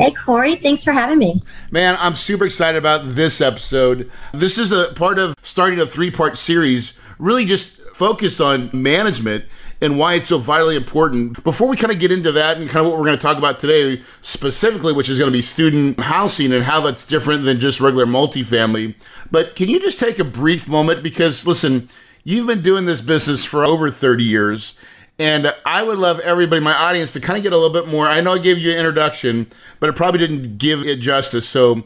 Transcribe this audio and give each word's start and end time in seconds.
Hey, 0.00 0.12
Corey, 0.12 0.56
thanks 0.56 0.82
for 0.82 0.92
having 0.92 1.18
me. 1.18 1.42
Man, 1.70 1.94
I'm 2.00 2.14
super 2.14 2.46
excited 2.46 2.78
about 2.78 3.10
this 3.10 3.38
episode. 3.42 4.10
This 4.32 4.56
is 4.56 4.72
a 4.72 4.94
part 4.94 5.18
of 5.18 5.36
starting 5.42 5.78
a 5.78 5.86
three 5.86 6.10
part 6.10 6.38
series, 6.38 6.94
really 7.18 7.44
just 7.44 7.78
focused 7.92 8.40
on 8.40 8.70
management 8.72 9.44
and 9.82 9.98
why 9.98 10.14
it's 10.14 10.28
so 10.28 10.38
vitally 10.38 10.74
important. 10.74 11.44
Before 11.44 11.68
we 11.68 11.76
kind 11.76 11.92
of 11.92 11.98
get 11.98 12.10
into 12.10 12.32
that 12.32 12.56
and 12.56 12.66
kind 12.70 12.86
of 12.86 12.90
what 12.90 12.98
we're 12.98 13.04
going 13.04 13.18
to 13.18 13.22
talk 13.22 13.36
about 13.36 13.60
today 13.60 14.02
specifically, 14.22 14.94
which 14.94 15.10
is 15.10 15.18
going 15.18 15.30
to 15.30 15.36
be 15.36 15.42
student 15.42 16.00
housing 16.00 16.50
and 16.54 16.64
how 16.64 16.80
that's 16.80 17.06
different 17.06 17.44
than 17.44 17.60
just 17.60 17.78
regular 17.78 18.06
multifamily. 18.06 18.94
But 19.30 19.54
can 19.54 19.68
you 19.68 19.78
just 19.78 20.00
take 20.00 20.18
a 20.18 20.24
brief 20.24 20.66
moment? 20.66 21.02
Because 21.02 21.46
listen, 21.46 21.90
you've 22.24 22.46
been 22.46 22.62
doing 22.62 22.86
this 22.86 23.02
business 23.02 23.44
for 23.44 23.66
over 23.66 23.90
30 23.90 24.24
years. 24.24 24.78
And 25.20 25.54
I 25.66 25.82
would 25.82 25.98
love 25.98 26.18
everybody, 26.20 26.62
my 26.62 26.72
audience, 26.72 27.12
to 27.12 27.20
kind 27.20 27.36
of 27.36 27.42
get 27.42 27.52
a 27.52 27.56
little 27.56 27.78
bit 27.78 27.92
more. 27.92 28.08
I 28.08 28.22
know 28.22 28.32
I 28.32 28.38
gave 28.38 28.56
you 28.56 28.70
an 28.70 28.78
introduction, 28.78 29.48
but 29.78 29.90
it 29.90 29.94
probably 29.94 30.18
didn't 30.18 30.56
give 30.56 30.82
it 30.82 30.98
justice. 30.98 31.46
So, 31.46 31.84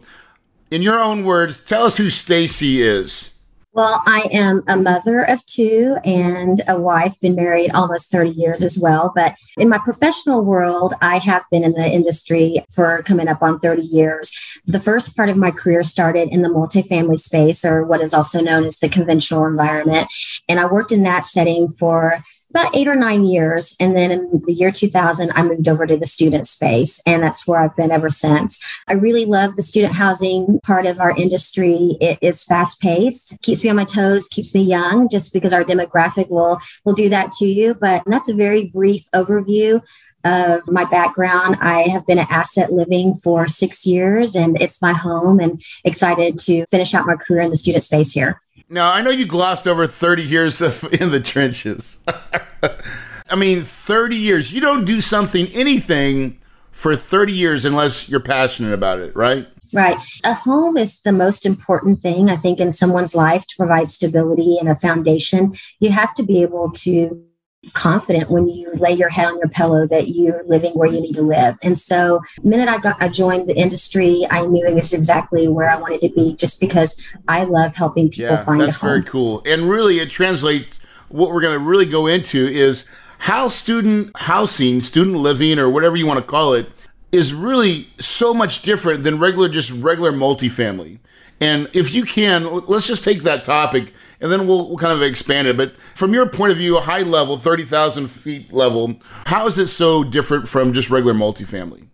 in 0.70 0.82
your 0.82 1.00
own 1.00 1.24
words, 1.24 1.58
tell 1.64 1.82
us 1.82 1.96
who 1.96 2.10
Stacy 2.10 2.80
is. 2.80 3.32
Well, 3.72 4.00
I 4.06 4.28
am 4.32 4.62
a 4.68 4.76
mother 4.76 5.22
of 5.22 5.44
two 5.46 5.96
and 6.04 6.62
a 6.68 6.80
wife, 6.80 7.18
been 7.18 7.34
married 7.34 7.72
almost 7.72 8.12
30 8.12 8.30
years 8.30 8.62
as 8.62 8.78
well. 8.78 9.10
But 9.12 9.34
in 9.58 9.68
my 9.68 9.78
professional 9.78 10.44
world, 10.44 10.94
I 11.02 11.18
have 11.18 11.42
been 11.50 11.64
in 11.64 11.72
the 11.72 11.84
industry 11.84 12.64
for 12.70 13.02
coming 13.02 13.26
up 13.26 13.42
on 13.42 13.58
30 13.58 13.82
years. 13.82 14.32
The 14.64 14.78
first 14.78 15.16
part 15.16 15.28
of 15.28 15.36
my 15.36 15.50
career 15.50 15.82
started 15.82 16.28
in 16.28 16.42
the 16.42 16.48
multifamily 16.50 17.18
space, 17.18 17.64
or 17.64 17.84
what 17.84 18.00
is 18.00 18.14
also 18.14 18.40
known 18.40 18.64
as 18.64 18.78
the 18.78 18.88
conventional 18.88 19.44
environment. 19.44 20.06
And 20.48 20.60
I 20.60 20.70
worked 20.70 20.92
in 20.92 21.02
that 21.02 21.26
setting 21.26 21.68
for 21.68 22.22
about 22.54 22.74
eight 22.76 22.86
or 22.86 22.94
nine 22.94 23.24
years. 23.24 23.76
And 23.80 23.96
then 23.96 24.12
in 24.12 24.42
the 24.46 24.52
year 24.52 24.70
2000, 24.70 25.32
I 25.34 25.42
moved 25.42 25.66
over 25.66 25.86
to 25.86 25.96
the 25.96 26.06
student 26.06 26.46
space, 26.46 27.02
and 27.04 27.22
that's 27.22 27.46
where 27.46 27.60
I've 27.60 27.74
been 27.74 27.90
ever 27.90 28.08
since. 28.08 28.64
I 28.86 28.92
really 28.92 29.24
love 29.24 29.56
the 29.56 29.62
student 29.62 29.94
housing 29.94 30.60
part 30.62 30.86
of 30.86 31.00
our 31.00 31.10
industry. 31.16 31.96
It 32.00 32.18
is 32.22 32.44
fast 32.44 32.80
paced, 32.80 33.40
keeps 33.42 33.64
me 33.64 33.70
on 33.70 33.76
my 33.76 33.84
toes, 33.84 34.28
keeps 34.28 34.54
me 34.54 34.62
young, 34.62 35.08
just 35.08 35.32
because 35.32 35.52
our 35.52 35.64
demographic 35.64 36.30
will, 36.30 36.60
will 36.84 36.94
do 36.94 37.08
that 37.08 37.32
to 37.32 37.46
you. 37.46 37.74
But 37.74 38.04
that's 38.06 38.28
a 38.28 38.34
very 38.34 38.68
brief 38.68 39.10
overview 39.12 39.82
of 40.24 40.70
my 40.70 40.84
background. 40.84 41.56
I 41.60 41.82
have 41.82 42.06
been 42.06 42.18
at 42.18 42.30
Asset 42.30 42.72
Living 42.72 43.14
for 43.14 43.46
six 43.48 43.84
years, 43.84 44.34
and 44.36 44.60
it's 44.60 44.80
my 44.80 44.92
home, 44.92 45.40
and 45.40 45.62
excited 45.84 46.38
to 46.38 46.66
finish 46.66 46.94
out 46.94 47.06
my 47.06 47.16
career 47.16 47.40
in 47.40 47.50
the 47.50 47.56
student 47.56 47.82
space 47.82 48.12
here. 48.12 48.40
Now, 48.68 48.92
I 48.92 49.02
know 49.02 49.10
you 49.10 49.26
glossed 49.26 49.66
over 49.66 49.86
30 49.86 50.22
years 50.22 50.60
of 50.60 50.84
in 51.00 51.10
the 51.10 51.20
trenches. 51.20 52.02
I 53.30 53.36
mean, 53.36 53.62
30 53.62 54.16
years. 54.16 54.52
You 54.52 54.60
don't 54.60 54.84
do 54.84 55.00
something, 55.00 55.46
anything 55.48 56.38
for 56.70 56.96
30 56.96 57.32
years 57.32 57.64
unless 57.64 58.08
you're 58.08 58.20
passionate 58.20 58.72
about 58.72 58.98
it, 58.98 59.14
right? 59.16 59.46
Right. 59.72 59.98
A 60.24 60.34
home 60.34 60.76
is 60.76 61.00
the 61.00 61.12
most 61.12 61.44
important 61.44 62.00
thing, 62.00 62.30
I 62.30 62.36
think, 62.36 62.60
in 62.60 62.70
someone's 62.70 63.14
life 63.14 63.44
to 63.46 63.56
provide 63.56 63.88
stability 63.88 64.56
and 64.58 64.68
a 64.68 64.74
foundation. 64.76 65.54
You 65.80 65.90
have 65.90 66.14
to 66.14 66.22
be 66.22 66.42
able 66.42 66.70
to 66.70 67.24
confident 67.72 68.30
when 68.30 68.48
you 68.48 68.70
lay 68.74 68.92
your 68.92 69.08
head 69.08 69.26
on 69.26 69.38
your 69.38 69.48
pillow 69.48 69.86
that 69.86 70.08
you're 70.08 70.44
living 70.44 70.72
where 70.72 70.88
you 70.88 71.00
need 71.00 71.14
to 71.14 71.22
live. 71.22 71.58
And 71.62 71.78
so, 71.78 72.20
the 72.42 72.48
minute 72.48 72.68
I 72.68 72.78
got 72.78 73.00
I 73.00 73.08
joined 73.08 73.48
the 73.48 73.56
industry, 73.56 74.26
I 74.30 74.46
knew 74.46 74.66
it 74.66 74.74
was 74.74 74.92
exactly 74.92 75.48
where 75.48 75.68
I 75.68 75.76
wanted 75.76 76.00
to 76.02 76.08
be, 76.10 76.36
just 76.36 76.60
because 76.60 77.02
I 77.28 77.44
love 77.44 77.74
helping 77.74 78.10
people 78.10 78.34
yeah, 78.34 78.44
find 78.44 78.60
that's 78.60 78.76
a 78.76 78.80
home. 78.80 78.90
very 78.90 79.02
cool. 79.04 79.42
And 79.46 79.68
really, 79.68 79.98
it 80.00 80.10
translates. 80.10 80.80
What 81.08 81.30
we're 81.30 81.42
going 81.42 81.56
to 81.56 81.64
really 81.64 81.86
go 81.86 82.08
into 82.08 82.44
is 82.48 82.86
how 83.18 83.46
student 83.46 84.10
housing, 84.16 84.80
student 84.80 85.16
living, 85.16 85.60
or 85.60 85.70
whatever 85.70 85.96
you 85.96 86.06
want 86.06 86.18
to 86.18 86.26
call 86.26 86.54
it, 86.54 86.68
is 87.12 87.32
really 87.32 87.86
so 88.00 88.34
much 88.34 88.62
different 88.62 89.04
than 89.04 89.20
regular, 89.20 89.48
just 89.48 89.70
regular 89.70 90.10
multifamily. 90.10 90.98
And 91.40 91.70
if 91.72 91.94
you 91.94 92.04
can, 92.04 92.44
let's 92.66 92.86
just 92.86 93.04
take 93.04 93.22
that 93.22 93.44
topic 93.44 93.92
and 94.20 94.30
then 94.30 94.46
we'll, 94.46 94.68
we'll, 94.68 94.78
kind 94.78 94.92
of 94.92 95.02
expand 95.02 95.48
it. 95.48 95.56
But 95.56 95.74
from 95.94 96.12
your 96.12 96.28
point 96.28 96.52
of 96.52 96.58
view, 96.58 96.76
a 96.76 96.80
high 96.80 97.00
level, 97.00 97.36
30,000 97.36 98.08
feet 98.08 98.52
level, 98.52 98.94
how 99.26 99.46
is 99.46 99.58
it 99.58 99.68
so 99.68 100.04
different 100.04 100.48
from 100.48 100.72
just 100.72 100.90
regular 100.90 101.14
multifamily? 101.14 101.88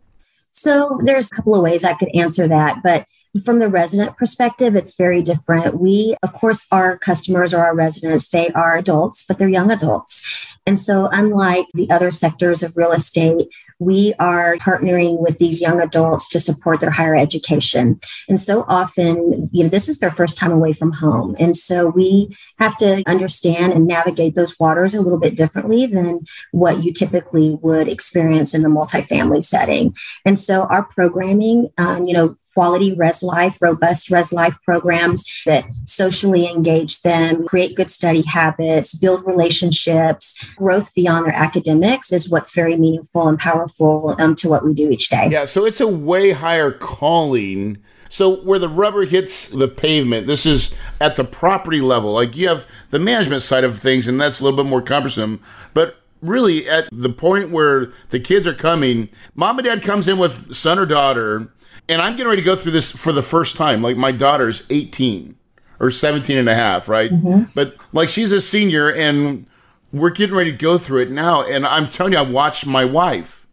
So 0.51 1.01
there's 1.05 1.31
a 1.31 1.37
couple 1.37 1.55
of 1.55 1.63
ways 1.63 1.85
I 1.85 1.95
could 1.95 2.11
answer 2.15 2.49
that, 2.49 2.83
but 2.83 3.07
from 3.45 3.61
the 3.61 3.69
resident 3.69 4.17
perspective, 4.17 4.75
it's 4.75 4.97
very 4.97 5.23
different. 5.23 5.79
We, 5.79 6.17
of 6.23 6.33
course, 6.33 6.67
our 6.73 6.99
customers 6.99 7.55
or 7.55 7.65
our 7.65 7.75
residents, 7.75 8.29
they 8.29 8.49
are 8.51 8.77
adults, 8.77 9.25
but 9.27 9.39
they're 9.39 9.49
young 9.49 9.71
adults. 9.71 10.27
And 10.67 10.79
so, 10.79 11.09
unlike 11.13 11.67
the 11.75 11.89
other 11.91 12.11
sectors 12.11 12.63
of 12.63 12.77
real 12.77 12.93
estate, 12.93 13.49
we 13.81 14.15
are 14.19 14.57
partnering 14.57 15.19
with 15.19 15.39
these 15.39 15.61
young 15.61 15.81
adults 15.81 16.29
to 16.29 16.39
support 16.39 16.81
their 16.81 16.91
higher 16.91 17.17
education. 17.17 17.99
And 18.29 18.41
so 18.41 18.65
often, 18.69 19.49
you 19.53 19.65
know, 19.65 19.71
this 19.71 19.89
is 19.89 19.99
their 19.99 20.13
first 20.13 20.37
time 20.37 20.53
away 20.53 20.75
from 20.75 20.93
home. 20.93 21.35
And 21.41 21.57
so 21.57 21.89
we 21.89 22.37
have 22.59 22.77
to 22.79 23.03
understand 23.07 23.73
and 23.73 23.87
navigate 23.87 24.35
those 24.35 24.59
waters 24.61 24.95
a 24.95 25.01
little 25.01 25.19
bit 25.19 25.35
differently 25.35 25.87
than 25.87 26.21
what 26.53 26.85
you 26.85 26.93
typically 26.93 27.59
would 27.63 27.89
experience 27.89 28.55
in 28.55 28.63
the 28.63 28.69
multifamily 28.69 29.43
setting. 29.43 29.95
And 30.27 30.39
so 30.39 30.63
our 30.65 30.85
programming, 30.85 31.71
um, 31.79 32.07
you 32.07 32.13
know, 32.13 32.37
quality 32.55 32.95
res 32.95 33.23
life, 33.23 33.57
robust 33.61 34.11
res 34.11 34.33
life 34.33 34.57
programs 34.65 35.25
that 35.47 35.65
socially 35.85 36.47
engage 36.47 37.03
them, 37.03 37.47
create 37.47 37.77
good 37.77 37.91
study 37.91 38.23
habits, 38.23 38.95
build 38.95 39.25
relationships, 39.27 40.45
growth 40.57 40.95
beyond 40.95 41.27
their 41.27 41.35
academics 41.35 42.13
is 42.13 42.29
what's 42.29 42.53
very 42.53 42.77
meaningful 42.77 43.29
and 43.29 43.39
powerful 43.39 44.17
um, 44.19 44.35
to 44.35 44.49
what 44.49 44.65
we 44.65 44.75
do 44.75 44.91
each 44.91 45.09
day. 45.09 45.29
Yeah, 45.31 45.45
so 45.45 45.65
it's 45.65 45.81
a 45.81 45.89
way 45.89 46.33
higher 46.33 46.71
calling. 46.71 47.79
So 48.09 48.37
where 48.43 48.59
the 48.59 48.69
rubber 48.69 49.05
hits 49.05 49.51
the 49.51 49.69
pavement, 49.69 50.27
this 50.27 50.45
is 50.45 50.75
at 51.01 51.15
the 51.17 51.25
property 51.25 51.81
level. 51.81 52.13
Like 52.13 52.37
you 52.37 52.49
have 52.49 52.67
the 52.91 52.99
management 52.99 53.43
side 53.43 53.63
of 53.63 53.79
things, 53.79 54.09
and 54.09 54.21
that's 54.21 54.41
a 54.41 54.45
little 54.45 54.57
bit 54.57 54.69
more 54.69 54.83
cumbersome. 54.83 55.41
But 55.75 55.97
really, 56.21 56.69
at 56.69 56.89
the 56.91 57.11
point 57.11 57.51
where 57.51 57.93
the 58.11 58.19
kids 58.19 58.47
are 58.47 58.55
coming, 58.55 59.11
mom 59.35 59.59
and 59.59 59.67
dad 59.67 59.83
comes 59.83 60.09
in 60.09 60.19
with 60.19 60.55
son 60.55 60.79
or 60.79 60.87
daughter 60.87 61.53
and 61.89 62.01
I'm 62.01 62.13
getting 62.13 62.29
ready 62.29 62.43
to 62.43 62.47
go 62.47 62.57
through 62.57 62.73
this 62.73 62.91
for 62.91 63.13
the 63.13 63.23
first 63.23 63.57
time. 63.57 63.83
Like 63.83 63.97
my 63.97 64.13
daughter's 64.13 64.67
18 64.71 65.37
or 65.81 65.91
17 65.91 66.37
and 66.37 66.49
a 66.49 66.55
half, 66.55 66.89
right? 66.89 67.11
Mm-hmm. 67.11 67.51
But 67.55 67.77
like 67.93 68.09
she's 68.09 68.33
a 68.33 68.41
senior 68.41 68.93
and 68.93 69.47
we're 69.93 70.11
getting 70.11 70.37
ready 70.37 70.53
to 70.53 70.57
go 70.57 70.79
through 70.79 71.03
it 71.03 71.11
now. 71.11 71.43
And 71.43 71.67
I'm 71.67 71.89
telling 71.89 72.13
you, 72.13 72.19
I 72.19 72.23
watched 72.23 72.67
my 72.67 72.85
wife. 72.85 73.47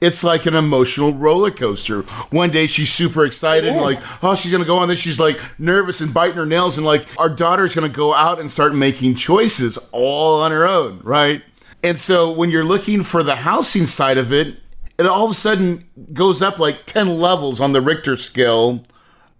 It's 0.00 0.22
like 0.22 0.46
an 0.46 0.54
emotional 0.54 1.12
roller 1.12 1.50
coaster. 1.50 2.02
One 2.30 2.50
day 2.50 2.68
she's 2.68 2.92
super 2.92 3.24
excited 3.24 3.72
and 3.72 3.80
like, 3.80 3.98
oh, 4.22 4.36
she's 4.36 4.52
gonna 4.52 4.64
go 4.64 4.76
on 4.76 4.86
this. 4.86 5.00
She's 5.00 5.18
like 5.18 5.40
nervous 5.58 6.00
and 6.00 6.14
biting 6.14 6.36
her 6.36 6.46
nails, 6.46 6.76
and 6.76 6.86
like 6.86 7.06
our 7.18 7.28
daughter's 7.28 7.74
gonna 7.74 7.88
go 7.88 8.14
out 8.14 8.38
and 8.38 8.48
start 8.48 8.74
making 8.74 9.16
choices 9.16 9.76
all 9.90 10.40
on 10.40 10.52
her 10.52 10.66
own, 10.66 11.00
right? 11.02 11.42
And 11.82 11.98
so 11.98 12.30
when 12.30 12.50
you're 12.50 12.64
looking 12.64 13.02
for 13.02 13.24
the 13.24 13.34
housing 13.36 13.86
side 13.86 14.18
of 14.18 14.32
it, 14.32 14.58
it 14.98 15.06
all 15.06 15.26
of 15.26 15.30
a 15.30 15.34
sudden 15.34 15.84
goes 16.12 16.42
up 16.42 16.58
like 16.58 16.86
10 16.86 17.18
levels 17.18 17.60
on 17.60 17.72
the 17.72 17.80
Richter 17.80 18.16
scale 18.16 18.84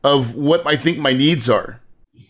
of 0.05 0.35
what 0.35 0.67
I 0.67 0.77
think 0.77 0.99
my 0.99 1.13
needs 1.13 1.49
are. 1.49 1.81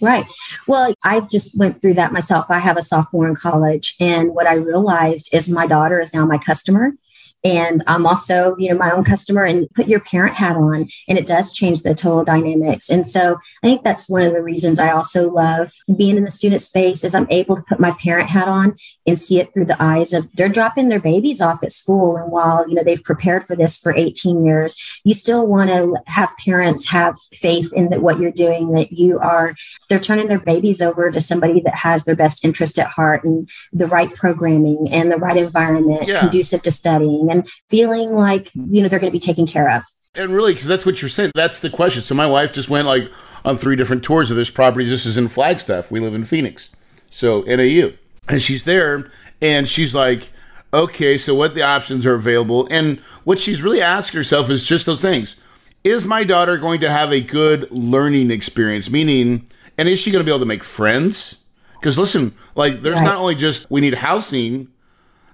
Right. 0.01 0.27
Well, 0.67 0.95
I 1.05 1.21
just 1.21 1.59
went 1.59 1.83
through 1.83 1.95
that 1.95 2.13
myself. 2.13 2.47
I 2.51 2.61
have 2.61 2.77
a 2.77 2.83
sophomore 2.83 3.27
in 3.27 3.35
college, 3.35 3.97
and 4.01 4.33
what 4.33 4.47
I 4.47 4.55
realized 4.55 5.29
is 5.35 5.49
my 5.49 5.67
daughter 5.67 6.01
is 6.01 6.15
now 6.15 6.25
my 6.25 6.39
customer 6.39 6.93
and 7.45 7.83
i'm 7.87 8.07
also 8.07 8.57
you 8.59 8.69
know 8.69 8.77
my 8.77 8.91
own 8.91 9.05
customer 9.05 9.45
and 9.45 9.69
put 9.75 9.87
your 9.87 10.01
parent 10.01 10.35
hat 10.35 10.57
on 10.57 10.89
and 11.09 11.19
it 11.19 11.27
does 11.27 11.53
change 11.53 11.83
the 11.83 11.95
total 11.95 12.25
dynamics. 12.25 12.91
And 12.91 13.07
so 13.07 13.37
i 13.63 13.67
think 13.67 13.83
that's 13.83 14.09
one 14.09 14.23
of 14.23 14.33
the 14.33 14.43
reasons 14.43 14.79
i 14.79 14.91
also 14.91 15.31
love 15.31 15.73
being 15.97 16.17
in 16.17 16.25
the 16.25 16.31
student 16.31 16.63
space 16.63 17.05
is 17.05 17.15
i'm 17.15 17.27
able 17.31 17.57
to 17.57 17.63
put 17.63 17.81
my 17.81 17.93
parent 17.93 18.29
hat 18.29 18.49
on 18.49 18.75
and 19.07 19.19
see 19.19 19.41
it 19.41 19.53
through 19.53 19.65
the 19.65 19.83
eyes 19.83 20.13
of 20.13 20.31
they're 20.33 20.49
dropping 20.49 20.89
their 20.89 21.01
babies 21.01 21.41
off 21.41 21.63
at 21.63 21.73
school. 21.73 22.17
And 22.17 22.31
while 22.31 22.69
you 22.69 22.75
know 22.75 22.83
they've 22.83 23.03
prepared 23.03 23.45
for 23.45 23.57
this 23.57 23.77
for 23.77 23.95
18 23.95 24.45
years 24.45 24.77
you 25.05 25.15
still 25.15 25.47
want 25.47 25.71
to 25.71 26.01
have 26.07 26.31
parents 26.45 26.89
have 26.89 27.17
faith 27.33 27.73
in 27.75 27.89
that 27.91 28.03
what 28.03 28.19
you're 28.19 28.31
doing 28.31 28.73
that 28.73 28.93
you 28.93 29.19
are 29.19 29.55
they're 29.89 30.01
turning 30.01 30.29
their 30.29 30.41
babies 30.41 30.83
over 30.83 31.11
to 31.11 31.21
somebody 31.21 31.61
that 31.61 31.75
has 31.75 32.05
their 32.05 32.17
best 32.17 32.45
interest 32.45 32.79
at 32.79 32.87
heart 32.87 33.25
and 33.25 33.49
the 33.73 33.87
right 33.87 34.15
programming 34.15 34.89
and 34.91 35.11
the 35.11 35.17
right 35.17 35.37
environment 35.37 36.07
yeah. 36.07 36.21
conducive 36.21 36.63
to 36.63 36.71
studying 36.71 37.28
and 37.31 37.49
feeling 37.69 38.11
like, 38.11 38.51
you 38.55 38.83
know, 38.83 38.89
they're 38.89 38.99
going 38.99 39.13
to 39.13 39.17
be 39.17 39.21
taken 39.21 39.47
care 39.47 39.71
of. 39.71 39.83
And 40.15 40.31
really, 40.31 40.55
because 40.55 40.67
that's 40.67 40.85
what 40.87 41.01
you're 41.01 41.09
saying. 41.09 41.33
That's 41.35 41.61
the 41.61 41.71
question. 41.71 42.03
So 42.03 42.15
my 42.15 42.27
wife 42.27 42.53
just 42.53 42.69
went 42.69 42.87
like 42.87 43.11
on 43.45 43.57
three 43.57 43.77
different 43.77 44.03
tours 44.03 44.31
of 44.31 44.37
this 44.37 44.51
property. 44.51 44.85
This 44.85 45.07
is 45.07 45.17
in 45.17 45.29
Flagstaff. 45.29 45.91
We 45.91 46.01
live 46.01 46.15
in 46.15 46.25
Phoenix. 46.25 46.71
So 47.11 47.43
NAU. 47.43 47.93
And 48.29 48.43
she's 48.43 48.65
there 48.65 49.11
and 49.41 49.69
she's 49.69 49.95
like, 49.95 50.31
okay, 50.73 51.17
so 51.17 51.35
what 51.35 51.55
the 51.55 51.63
options 51.63 52.05
are 52.05 52.15
available? 52.15 52.67
And 52.71 52.99
what 53.25 53.39
she's 53.39 53.63
really 53.63 53.81
asked 53.81 54.13
herself 54.13 54.51
is 54.51 54.65
just 54.65 54.87
those 54.87 55.01
things. 55.01 55.37
Is 55.85 56.07
my 56.07 56.25
daughter 56.25 56.59
going 56.59 56.81
to 56.81 56.91
have 56.91 57.13
a 57.13 57.21
good 57.21 57.71
learning 57.71 58.31
experience? 58.31 58.91
Meaning, 58.91 59.49
and 59.79 59.89
is 59.89 59.99
she 59.99 60.11
going 60.11 60.21
to 60.21 60.25
be 60.25 60.31
able 60.31 60.41
to 60.41 60.47
make 60.47 60.65
friends? 60.65 61.37
Because 61.75 61.97
listen, 61.97 62.35
like, 62.57 62.83
there's 62.83 62.97
right. 62.97 63.05
not 63.05 63.17
only 63.17 63.35
just 63.35 63.71
we 63.71 63.81
need 63.81 63.95
housing, 63.95 64.69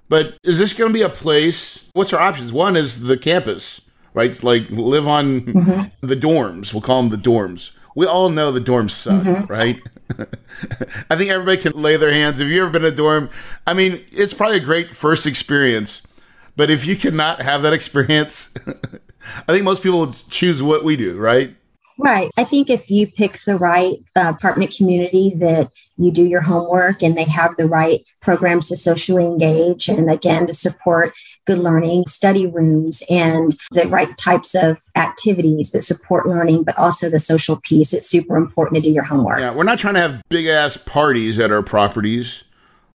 but 0.09 0.37
is 0.43 0.59
this 0.59 0.73
going 0.73 0.91
to 0.91 0.93
be 0.93 1.01
a 1.01 1.09
place? 1.09 1.87
What's 1.93 2.13
our 2.13 2.21
options? 2.21 2.53
One 2.53 2.75
is 2.75 3.01
the 3.01 3.17
campus, 3.17 3.81
right? 4.13 4.41
Like, 4.43 4.69
live 4.69 5.07
on 5.07 5.41
mm-hmm. 5.41 6.07
the 6.07 6.15
dorms. 6.15 6.73
We'll 6.73 6.81
call 6.81 7.01
them 7.01 7.09
the 7.09 7.17
dorms. 7.17 7.71
We 7.95 8.05
all 8.05 8.29
know 8.29 8.51
the 8.51 8.59
dorms 8.59 8.91
suck, 8.91 9.23
mm-hmm. 9.23 9.45
right? 9.45 9.81
I 11.09 11.15
think 11.15 11.31
everybody 11.31 11.57
can 11.57 11.73
lay 11.73 11.97
their 11.97 12.13
hands. 12.13 12.39
If 12.39 12.47
you've 12.47 12.63
ever 12.63 12.71
been 12.71 12.85
in 12.85 12.93
a 12.93 12.95
dorm, 12.95 13.29
I 13.65 13.73
mean, 13.73 14.03
it's 14.11 14.33
probably 14.33 14.57
a 14.57 14.61
great 14.61 14.95
first 14.95 15.25
experience. 15.25 16.01
But 16.55 16.69
if 16.69 16.85
you 16.85 16.95
cannot 16.95 17.41
have 17.41 17.61
that 17.63 17.73
experience, 17.79 18.53
I 18.67 19.51
think 19.51 19.63
most 19.63 19.81
people 19.81 20.13
choose 20.29 20.61
what 20.61 20.83
we 20.83 20.95
do, 20.95 21.17
right? 21.17 21.55
Right. 21.97 22.29
I 22.35 22.43
think 22.43 22.69
if 22.69 22.89
you 22.89 23.07
pick 23.07 23.39
the 23.39 23.57
right 23.57 23.97
uh, 24.15 24.33
apartment 24.35 24.75
community 24.75 25.33
that 25.39 25.71
you 25.97 26.11
do 26.11 26.25
your 26.25 26.41
homework 26.41 27.01
and 27.01 27.17
they 27.17 27.23
have 27.23 27.55
the 27.55 27.67
right 27.67 28.05
programs 28.21 28.67
to 28.67 28.75
socially 28.75 29.23
engage 29.23 29.87
and 29.87 30.11
again 30.11 30.45
to 30.47 30.53
support 30.53 31.13
good 31.45 31.59
learning, 31.59 32.05
study 32.07 32.47
rooms, 32.47 33.01
and 33.09 33.57
the 33.71 33.87
right 33.87 34.15
types 34.17 34.55
of 34.55 34.77
activities 34.95 35.71
that 35.71 35.83
support 35.83 36.27
learning, 36.27 36.63
but 36.63 36.77
also 36.77 37.09
the 37.09 37.19
social 37.19 37.61
piece, 37.61 37.93
it's 37.93 38.09
super 38.09 38.35
important 38.35 38.75
to 38.75 38.89
do 38.89 38.93
your 38.93 39.03
homework. 39.03 39.39
Yeah, 39.39 39.53
we're 39.53 39.63
not 39.63 39.79
trying 39.79 39.93
to 39.93 40.01
have 40.01 40.21
big 40.27 40.47
ass 40.47 40.75
parties 40.75 41.39
at 41.39 41.51
our 41.51 41.63
properties. 41.63 42.43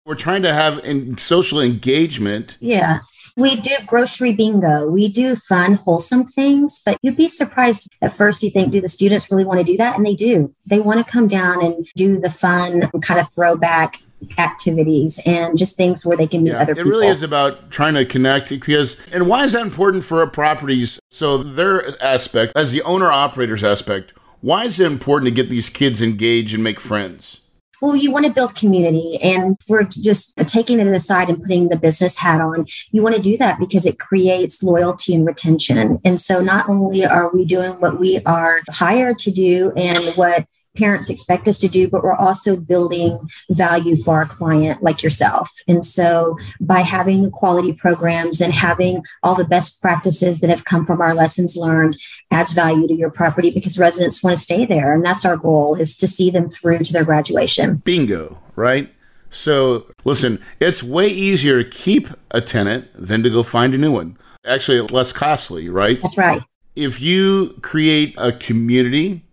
We're 0.04 0.14
trying 0.14 0.42
to 0.42 0.52
have 0.52 0.78
in 0.84 1.16
social 1.16 1.60
engagement. 1.60 2.58
Yeah. 2.60 3.00
We 3.36 3.60
do 3.60 3.76
grocery 3.86 4.34
bingo. 4.34 4.86
We 4.86 5.08
do 5.08 5.36
fun, 5.36 5.74
wholesome 5.74 6.26
things, 6.26 6.80
but 6.84 6.98
you'd 7.02 7.16
be 7.16 7.28
surprised 7.28 7.88
at 8.02 8.12
first. 8.12 8.42
You 8.42 8.50
think, 8.50 8.72
do 8.72 8.80
the 8.80 8.88
students 8.88 9.30
really 9.30 9.44
want 9.44 9.60
to 9.60 9.64
do 9.64 9.76
that? 9.78 9.96
And 9.96 10.04
they 10.04 10.14
do. 10.14 10.54
They 10.66 10.80
want 10.80 11.04
to 11.04 11.10
come 11.10 11.28
down 11.28 11.64
and 11.64 11.86
do 11.96 12.18
the 12.18 12.30
fun, 12.30 12.90
kind 13.02 13.20
of 13.20 13.30
throwback 13.30 14.00
activities 14.38 15.20
and 15.24 15.56
just 15.56 15.76
things 15.76 16.04
where 16.04 16.16
they 16.16 16.26
can 16.26 16.42
meet 16.42 16.50
yeah, 16.50 16.60
other 16.60 16.72
it 16.72 16.76
people. 16.76 16.90
It 16.90 16.94
really 16.94 17.08
is 17.08 17.22
about 17.22 17.70
trying 17.70 17.94
to 17.94 18.04
connect 18.04 18.50
because, 18.50 18.96
and 19.12 19.26
why 19.26 19.44
is 19.44 19.52
that 19.52 19.62
important 19.62 20.04
for 20.04 20.22
a 20.22 20.28
properties? 20.28 20.98
So, 21.10 21.38
their 21.38 22.02
aspect, 22.02 22.52
as 22.56 22.72
the 22.72 22.82
owner 22.82 23.10
operator's 23.10 23.64
aspect, 23.64 24.12
why 24.40 24.64
is 24.64 24.80
it 24.80 24.86
important 24.86 25.26
to 25.26 25.34
get 25.34 25.50
these 25.50 25.68
kids 25.68 26.00
engaged 26.00 26.54
and 26.54 26.64
make 26.64 26.80
friends? 26.80 27.39
Well, 27.80 27.96
you 27.96 28.10
want 28.10 28.26
to 28.26 28.32
build 28.32 28.54
community. 28.54 29.18
And 29.22 29.56
for 29.66 29.84
just 29.84 30.36
taking 30.46 30.80
it 30.80 30.86
aside 30.86 31.28
and 31.28 31.42
putting 31.42 31.68
the 31.68 31.76
business 31.76 32.16
hat 32.16 32.40
on, 32.40 32.66
you 32.92 33.02
want 33.02 33.16
to 33.16 33.22
do 33.22 33.36
that 33.38 33.58
because 33.58 33.86
it 33.86 33.98
creates 33.98 34.62
loyalty 34.62 35.14
and 35.14 35.26
retention. 35.26 35.98
And 36.04 36.20
so 36.20 36.40
not 36.40 36.68
only 36.68 37.04
are 37.04 37.30
we 37.32 37.44
doing 37.44 37.72
what 37.80 37.98
we 37.98 38.20
are 38.24 38.60
hired 38.70 39.18
to 39.18 39.30
do 39.30 39.72
and 39.76 39.98
what 40.16 40.46
parents 40.76 41.10
expect 41.10 41.48
us 41.48 41.58
to 41.58 41.68
do, 41.68 41.88
but 41.88 42.02
we're 42.02 42.14
also 42.14 42.56
building 42.56 43.18
value 43.50 43.96
for 43.96 44.16
our 44.16 44.26
client 44.26 44.82
like 44.82 45.02
yourself. 45.02 45.50
And 45.66 45.84
so 45.84 46.38
by 46.60 46.80
having 46.80 47.30
quality 47.30 47.72
programs 47.72 48.40
and 48.40 48.52
having 48.52 49.02
all 49.22 49.34
the 49.34 49.44
best 49.44 49.80
practices 49.80 50.40
that 50.40 50.50
have 50.50 50.64
come 50.64 50.84
from 50.84 51.00
our 51.00 51.14
lessons 51.14 51.56
learned 51.56 52.00
adds 52.30 52.52
value 52.52 52.86
to 52.86 52.94
your 52.94 53.10
property 53.10 53.50
because 53.50 53.78
residents 53.78 54.22
want 54.22 54.36
to 54.36 54.42
stay 54.42 54.64
there. 54.64 54.94
And 54.94 55.04
that's 55.04 55.24
our 55.24 55.36
goal 55.36 55.74
is 55.74 55.96
to 55.96 56.06
see 56.06 56.30
them 56.30 56.48
through 56.48 56.80
to 56.80 56.92
their 56.92 57.04
graduation. 57.04 57.76
Bingo, 57.76 58.38
right? 58.54 58.92
So 59.30 59.86
listen, 60.04 60.40
it's 60.60 60.82
way 60.82 61.08
easier 61.08 61.62
to 61.62 61.68
keep 61.68 62.08
a 62.30 62.40
tenant 62.40 62.88
than 62.94 63.22
to 63.22 63.30
go 63.30 63.42
find 63.42 63.74
a 63.74 63.78
new 63.78 63.92
one. 63.92 64.16
Actually, 64.46 64.80
less 64.80 65.12
costly, 65.12 65.68
right? 65.68 66.00
That's 66.00 66.16
right. 66.16 66.42
If 66.76 67.00
you 67.00 67.58
create 67.62 68.14
a 68.16 68.32
community 68.32 69.24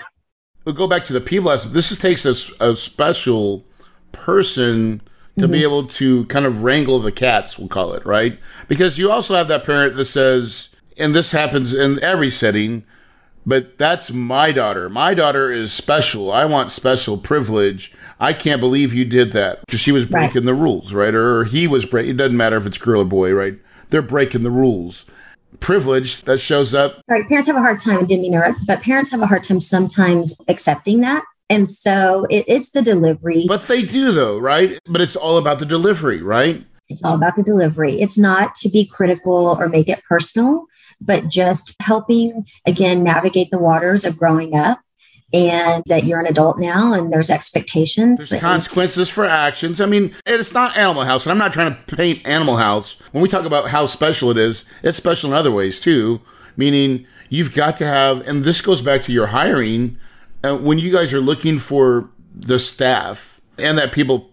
We'll 0.64 0.76
go 0.76 0.88
back 0.88 1.06
to 1.08 1.14
the 1.14 1.20
people. 1.20 1.50
This 1.58 1.92
is, 1.92 1.98
takes 1.98 2.24
a, 2.24 2.36
a 2.64 2.76
special 2.76 3.66
person 4.12 5.02
to 5.38 5.46
mm-hmm. 5.46 5.52
be 5.52 5.64
able 5.64 5.88
to 5.88 6.26
kind 6.26 6.46
of 6.46 6.64
wrangle 6.64 7.00
the 7.00 7.12
cats, 7.12 7.58
we'll 7.58 7.68
call 7.68 7.94
it, 7.94 8.06
right? 8.06 8.40
Because 8.68 9.00
you 9.00 9.12
also 9.12 9.34
have 9.34 9.48
that 9.48 9.66
parent 9.66 9.96
that 9.96 10.06
says, 10.06 10.70
and 10.98 11.16
this 11.16 11.32
happens 11.32 11.74
in 11.74 12.02
every 12.04 12.30
setting, 12.30 12.86
but 13.46 13.78
that's 13.80 14.12
my 14.12 14.52
daughter. 14.52 14.88
My 14.88 15.16
daughter 15.16 15.52
is 15.52 15.74
special. 15.74 16.32
I 16.32 16.46
want 16.46 16.72
special 16.72 17.18
privilege. 17.18 17.92
I 18.20 18.32
can't 18.32 18.62
believe 18.62 18.94
you 18.94 19.04
did 19.04 19.32
that 19.34 19.62
because 19.66 19.82
she 19.82 19.92
was 19.92 20.06
breaking 20.06 20.42
right. 20.42 20.46
the 20.46 20.54
rules, 20.54 20.94
right? 20.94 21.14
Or 21.14 21.44
he 21.44 21.68
was 21.68 21.86
breaking. 21.86 22.12
It 22.12 22.18
doesn't 22.18 22.38
matter 22.38 22.56
if 22.56 22.68
it's 22.68 22.78
girl 22.78 23.02
or 23.02 23.06
boy, 23.06 23.34
right? 23.34 23.58
They're 23.94 24.02
breaking 24.02 24.42
the 24.42 24.50
rules. 24.50 25.06
Privilege 25.60 26.24
that 26.24 26.40
shows 26.40 26.74
up. 26.74 27.04
Sorry, 27.06 27.26
parents 27.26 27.46
have 27.46 27.56
a 27.56 27.60
hard 27.60 27.80
time, 27.80 28.00
I 28.00 28.04
didn't 28.06 28.24
mean 28.24 28.32
to 28.32 28.56
but 28.66 28.82
parents 28.82 29.12
have 29.12 29.22
a 29.22 29.28
hard 29.28 29.44
time 29.44 29.60
sometimes 29.60 30.36
accepting 30.48 31.02
that. 31.02 31.24
And 31.48 31.70
so 31.70 32.26
it, 32.32 32.44
it's 32.48 32.72
the 32.72 32.82
delivery. 32.82 33.46
But 33.48 33.68
they 33.68 33.84
do, 33.84 34.12
though, 34.12 34.40
right? 34.40 34.80
But 34.90 35.02
it's 35.02 35.16
all 35.16 35.38
about 35.38 35.60
the 35.60 35.68
delivery, 35.68 36.24
right? 36.24 36.66
It's 36.90 37.04
all 37.04 37.14
about 37.14 37.36
the 37.36 37.44
delivery. 37.44 38.02
It's 38.02 38.18
not 38.18 38.56
to 38.56 38.70
be 38.70 38.88
critical 38.88 39.56
or 39.60 39.70
make 39.70 39.90
it 39.90 40.04
personal, 40.10 40.66
but 41.00 41.28
just 41.28 41.76
helping, 41.80 42.48
again, 42.66 43.04
navigate 43.04 43.52
the 43.52 43.60
waters 43.60 44.06
of 44.06 44.18
growing 44.18 44.56
up 44.56 44.80
and 45.34 45.84
that 45.88 46.04
you're 46.04 46.20
an 46.20 46.28
adult 46.28 46.60
now 46.60 46.94
and 46.94 47.12
there's 47.12 47.32
expectations. 47.32 48.30
There's 48.30 48.42
consequences 48.42 49.10
for 49.10 49.26
actions. 49.26 49.82
I 49.82 49.88
mean, 49.88 50.14
it's 50.26 50.54
not 50.54 50.78
Animal 50.78 51.04
House, 51.04 51.26
and 51.26 51.32
I'm 51.32 51.40
not 51.40 51.52
trying 51.52 51.76
to 51.76 51.96
paint 51.96 52.26
Animal 52.28 52.58
House. 52.58 53.00
When 53.12 53.22
we 53.22 53.30
talk 53.30 53.46
about 53.46 53.70
how 53.70 53.88
special 53.88 54.30
it 54.30 54.38
is, 54.38 54.66
it's 54.84 54.98
special 54.98 55.32
in 55.32 55.36
other 55.36 55.52
ways 55.52 55.82
too, 55.82 56.22
meaning 56.56 57.08
you've 57.30 57.56
got 57.56 57.78
to 57.78 57.86
have, 57.86 58.26
and 58.28 58.44
this 58.44 58.62
goes 58.62 58.82
back 58.82 59.02
to 59.04 59.12
your 59.12 59.28
hiring, 59.28 59.98
uh, 60.44 60.58
when 60.58 60.78
you 60.78 60.92
guys 60.92 61.14
are 61.14 61.22
looking 61.22 61.58
for 61.58 62.10
the 62.36 62.60
staff 62.60 63.42
and 63.58 63.78
that 63.78 63.92
people 63.92 64.30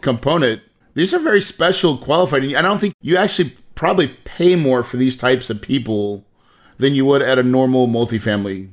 component, 0.00 0.62
these 0.94 1.12
are 1.12 1.18
very 1.18 1.40
special 1.40 1.98
qualified. 1.98 2.44
And 2.44 2.56
I 2.56 2.62
don't 2.62 2.78
think 2.78 2.94
you 3.00 3.16
actually 3.16 3.56
probably 3.74 4.08
pay 4.24 4.54
more 4.54 4.84
for 4.84 4.98
these 4.98 5.16
types 5.16 5.50
of 5.50 5.60
people 5.60 6.24
than 6.78 6.94
you 6.94 7.04
would 7.06 7.22
at 7.22 7.38
a 7.38 7.42
normal 7.42 7.88
multifamily 7.88 8.68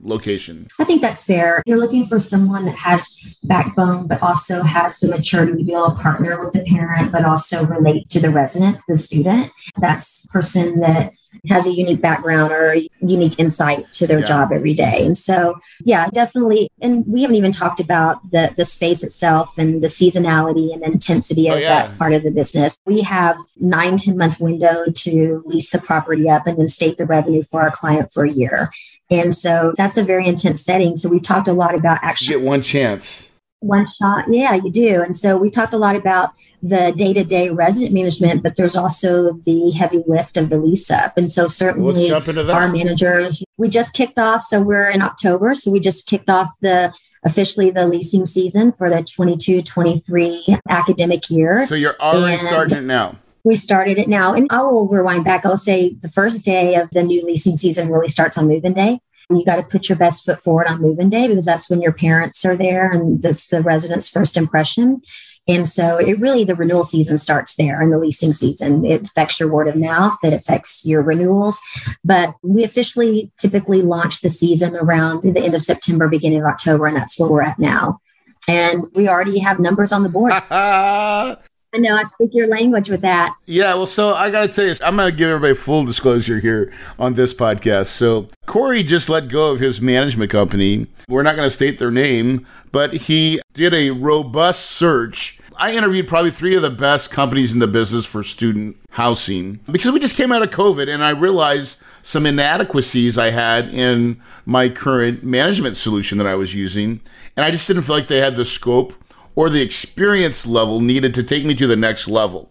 location? 0.00 0.68
I 0.78 0.84
think 0.84 1.02
that's 1.02 1.24
fair. 1.24 1.62
You're 1.66 1.78
looking 1.78 2.06
for 2.06 2.18
someone 2.18 2.64
that 2.66 2.76
has 2.76 3.18
backbone, 3.42 4.06
but 4.06 4.22
also 4.22 4.62
has 4.62 4.98
the 5.00 5.08
maturity 5.08 5.52
to 5.52 5.64
be 5.64 5.72
able 5.72 5.94
to 5.94 6.02
partner 6.02 6.38
with 6.38 6.52
the 6.52 6.64
parent, 6.64 7.12
but 7.12 7.24
also 7.24 7.64
relate 7.66 8.08
to 8.10 8.20
the 8.20 8.30
resident, 8.30 8.82
the 8.88 8.96
student. 8.96 9.52
That's 9.80 10.26
person 10.26 10.80
that 10.80 11.12
has 11.48 11.66
a 11.66 11.72
unique 11.72 12.00
background 12.00 12.52
or 12.52 12.74
unique 13.00 13.38
insight 13.38 13.92
to 13.94 14.06
their 14.06 14.20
yeah. 14.20 14.26
job 14.26 14.52
every 14.52 14.74
day. 14.74 15.04
And 15.04 15.16
so, 15.16 15.58
yeah, 15.84 16.08
definitely. 16.10 16.68
And 16.80 17.06
we 17.06 17.22
haven't 17.22 17.36
even 17.36 17.52
talked 17.52 17.80
about 17.80 18.30
the 18.30 18.52
the 18.56 18.64
space 18.64 19.02
itself 19.02 19.56
and 19.58 19.82
the 19.82 19.88
seasonality 19.88 20.72
and 20.72 20.82
the 20.82 20.86
intensity 20.86 21.48
oh, 21.48 21.52
of 21.52 21.58
oh, 21.58 21.60
yeah. 21.60 21.86
that 21.86 21.98
part 21.98 22.12
of 22.12 22.22
the 22.22 22.30
business. 22.30 22.78
We 22.86 23.00
have 23.02 23.38
nine, 23.58 23.96
10 23.96 24.16
month 24.16 24.40
window 24.40 24.84
to 24.90 25.42
lease 25.46 25.70
the 25.70 25.78
property 25.78 26.28
up 26.28 26.46
and 26.46 26.58
then 26.58 26.68
state 26.68 26.96
the 26.96 27.06
revenue 27.06 27.42
for 27.42 27.62
our 27.62 27.70
client 27.70 28.12
for 28.12 28.24
a 28.24 28.30
year. 28.30 28.70
And 29.10 29.34
so 29.34 29.72
that's 29.76 29.96
a 29.96 30.02
very 30.02 30.26
intense 30.26 30.62
setting. 30.62 30.96
So 30.96 31.08
we've 31.08 31.22
talked 31.22 31.48
a 31.48 31.52
lot 31.52 31.74
about 31.74 32.00
actually 32.02 32.34
you 32.34 32.40
get 32.40 32.46
one 32.46 32.62
chance. 32.62 33.30
One 33.60 33.86
shot. 33.86 34.26
Yeah, 34.28 34.54
you 34.54 34.70
do. 34.70 35.02
And 35.02 35.16
so 35.16 35.36
we 35.36 35.50
talked 35.50 35.72
a 35.72 35.78
lot 35.78 35.96
about 35.96 36.30
the 36.62 36.92
day-to-day 36.96 37.50
resident 37.50 37.92
management, 37.94 38.42
but 38.42 38.56
there's 38.56 38.76
also 38.76 39.32
the 39.32 39.70
heavy 39.70 40.02
lift 40.06 40.36
of 40.36 40.50
the 40.50 40.58
lease 40.58 40.90
up. 40.90 41.16
And 41.16 41.30
so 41.30 41.48
certainly 41.48 42.10
our 42.12 42.68
managers, 42.68 43.42
we 43.56 43.68
just 43.68 43.94
kicked 43.94 44.18
off. 44.18 44.42
So 44.42 44.60
we're 44.60 44.88
in 44.88 45.02
October. 45.02 45.54
So 45.54 45.70
we 45.70 45.80
just 45.80 46.06
kicked 46.06 46.30
off 46.30 46.50
the 46.60 46.94
officially 47.24 47.70
the 47.70 47.86
leasing 47.86 48.24
season 48.26 48.72
for 48.72 48.88
the 48.88 48.96
22-23 48.96 50.60
academic 50.68 51.28
year. 51.30 51.66
So 51.66 51.74
you're 51.74 51.96
already 51.98 52.38
and 52.38 52.48
starting 52.48 52.78
it 52.78 52.82
now. 52.82 53.16
We 53.44 53.54
started 53.54 53.98
it 53.98 54.08
now. 54.08 54.34
And 54.34 54.48
I 54.50 54.62
will 54.62 54.88
rewind 54.88 55.24
back. 55.24 55.46
I'll 55.46 55.56
say 55.56 55.94
the 56.02 56.08
first 56.08 56.44
day 56.44 56.74
of 56.74 56.88
the 56.90 57.02
new 57.02 57.24
leasing 57.24 57.56
season 57.56 57.90
really 57.90 58.08
starts 58.08 58.36
on 58.38 58.48
move-in 58.48 58.74
day. 58.74 59.00
You 59.30 59.44
got 59.44 59.56
to 59.56 59.62
put 59.62 59.88
your 59.88 59.98
best 59.98 60.24
foot 60.24 60.40
forward 60.40 60.66
on 60.66 60.80
move-in 60.80 61.08
day 61.08 61.26
because 61.26 61.44
that's 61.44 61.68
when 61.68 61.82
your 61.82 61.92
parents 61.92 62.44
are 62.44 62.56
there 62.56 62.90
and 62.90 63.22
that's 63.22 63.48
the 63.48 63.62
resident's 63.62 64.08
first 64.08 64.36
impression. 64.36 65.02
And 65.48 65.68
so 65.68 65.96
it 65.96 66.18
really, 66.18 66.44
the 66.44 66.56
renewal 66.56 66.82
season 66.82 67.18
starts 67.18 67.54
there 67.54 67.80
and 67.80 67.92
the 67.92 67.98
leasing 67.98 68.32
season. 68.32 68.84
It 68.84 69.02
affects 69.02 69.38
your 69.38 69.52
word 69.52 69.68
of 69.68 69.76
mouth, 69.76 70.16
it 70.24 70.32
affects 70.32 70.84
your 70.84 71.02
renewals. 71.02 71.60
But 72.04 72.30
we 72.42 72.64
officially 72.64 73.30
typically 73.38 73.82
launch 73.82 74.20
the 74.20 74.30
season 74.30 74.76
around 74.76 75.22
the 75.22 75.44
end 75.44 75.54
of 75.54 75.62
September, 75.62 76.08
beginning 76.08 76.40
of 76.40 76.46
October, 76.46 76.86
and 76.86 76.96
that's 76.96 77.18
where 77.18 77.30
we're 77.30 77.42
at 77.42 77.58
now. 77.58 78.00
And 78.48 78.84
we 78.94 79.08
already 79.08 79.38
have 79.38 79.58
numbers 79.58 79.92
on 79.92 80.02
the 80.02 80.08
board. 80.08 80.32
I 81.76 81.78
know 81.78 81.94
I 81.94 82.04
speak 82.04 82.30
your 82.32 82.46
language 82.46 82.88
with 82.88 83.02
that. 83.02 83.36
Yeah, 83.44 83.74
well, 83.74 83.86
so 83.86 84.14
I 84.14 84.30
got 84.30 84.46
to 84.46 84.48
tell 84.48 84.64
you, 84.64 84.74
I'm 84.82 84.96
going 84.96 85.10
to 85.10 85.16
give 85.16 85.28
everybody 85.28 85.52
full 85.52 85.84
disclosure 85.84 86.40
here 86.40 86.72
on 86.98 87.12
this 87.12 87.34
podcast. 87.34 87.88
So 87.88 88.28
Corey 88.46 88.82
just 88.82 89.10
let 89.10 89.28
go 89.28 89.50
of 89.52 89.60
his 89.60 89.82
management 89.82 90.30
company. 90.30 90.86
We're 91.06 91.22
not 91.22 91.36
going 91.36 91.46
to 91.46 91.54
state 91.54 91.78
their 91.78 91.90
name, 91.90 92.46
but 92.72 92.94
he 92.94 93.42
did 93.52 93.74
a 93.74 93.90
robust 93.90 94.70
search. 94.70 95.38
I 95.58 95.72
interviewed 95.72 96.08
probably 96.08 96.30
three 96.30 96.56
of 96.56 96.62
the 96.62 96.70
best 96.70 97.10
companies 97.10 97.52
in 97.52 97.58
the 97.58 97.66
business 97.66 98.06
for 98.06 98.22
student 98.22 98.78
housing 98.92 99.60
because 99.70 99.92
we 99.92 100.00
just 100.00 100.16
came 100.16 100.32
out 100.32 100.42
of 100.42 100.48
COVID 100.48 100.88
and 100.88 101.04
I 101.04 101.10
realized 101.10 101.78
some 102.02 102.24
inadequacies 102.24 103.18
I 103.18 103.30
had 103.30 103.68
in 103.74 104.22
my 104.46 104.70
current 104.70 105.24
management 105.24 105.76
solution 105.76 106.16
that 106.18 106.26
I 106.26 106.36
was 106.36 106.54
using. 106.54 107.00
And 107.36 107.44
I 107.44 107.50
just 107.50 107.66
didn't 107.66 107.82
feel 107.82 107.96
like 107.96 108.06
they 108.06 108.20
had 108.20 108.36
the 108.36 108.46
scope 108.46 108.94
or 109.36 109.48
the 109.48 109.62
experience 109.62 110.46
level 110.46 110.80
needed 110.80 111.14
to 111.14 111.22
take 111.22 111.44
me 111.44 111.54
to 111.54 111.66
the 111.66 111.76
next 111.76 112.08
level. 112.08 112.50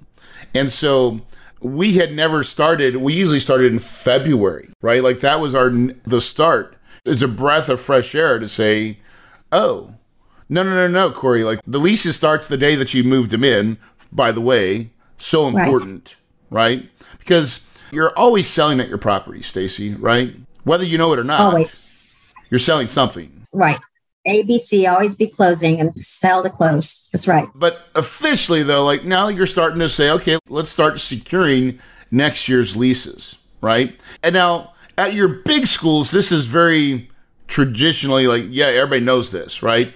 And 0.53 0.71
so 0.71 1.21
we 1.59 1.93
had 1.93 2.13
never 2.13 2.43
started, 2.43 2.97
we 2.97 3.13
usually 3.13 3.39
started 3.39 3.73
in 3.73 3.79
February, 3.79 4.69
right? 4.81 5.03
Like 5.03 5.19
that 5.19 5.39
was 5.41 5.53
our 5.53 5.69
the 5.69 6.21
start. 6.21 6.77
It's 7.03 7.21
a 7.21 7.27
breath 7.27 7.69
of 7.69 7.81
fresh 7.81 8.15
air 8.15 8.39
to 8.39 8.47
say, 8.47 8.99
"Oh, 9.51 9.95
no, 10.49 10.63
no, 10.63 10.71
no, 10.71 10.87
no, 10.87 11.11
Corey. 11.11 11.43
Like 11.43 11.59
the 11.65 11.79
lease 11.79 12.03
starts 12.15 12.47
the 12.47 12.57
day 12.57 12.75
that 12.75 12.93
you 12.93 13.03
moved 13.03 13.31
them 13.31 13.43
in. 13.43 13.77
By 14.11 14.31
the 14.31 14.41
way, 14.41 14.91
so 15.17 15.47
important, 15.47 16.15
right? 16.49 16.79
right? 16.79 16.89
Because 17.19 17.65
you're 17.91 18.17
always 18.17 18.47
selling 18.47 18.79
at 18.79 18.87
your 18.87 18.97
property, 18.97 19.41
Stacy, 19.41 19.93
right? 19.93 20.35
Whether 20.63 20.85
you 20.85 20.97
know 20.97 21.13
it 21.13 21.19
or 21.19 21.23
not, 21.23 21.41
always. 21.41 21.89
You're 22.49 22.59
selling 22.59 22.87
something, 22.87 23.45
right? 23.51 23.79
ABC 24.27 24.91
always 24.91 25.15
be 25.15 25.27
closing 25.27 25.79
and 25.79 25.93
sell 26.03 26.43
to 26.43 26.49
close. 26.49 27.07
That's 27.11 27.27
right. 27.27 27.47
But 27.55 27.87
officially, 27.95 28.63
though, 28.63 28.83
like 28.83 29.03
now 29.03 29.27
you're 29.27 29.47
starting 29.47 29.79
to 29.79 29.89
say, 29.89 30.09
okay, 30.11 30.37
let's 30.49 30.71
start 30.71 30.99
securing 30.99 31.79
next 32.11 32.47
year's 32.47 32.75
leases, 32.75 33.37
right? 33.61 33.99
And 34.23 34.33
now 34.33 34.73
at 34.97 35.13
your 35.13 35.27
big 35.27 35.67
schools, 35.67 36.11
this 36.11 36.31
is 36.31 36.45
very 36.45 37.09
traditionally 37.47 38.27
like, 38.27 38.45
yeah, 38.49 38.67
everybody 38.67 39.01
knows 39.01 39.31
this, 39.31 39.61
right? 39.61 39.93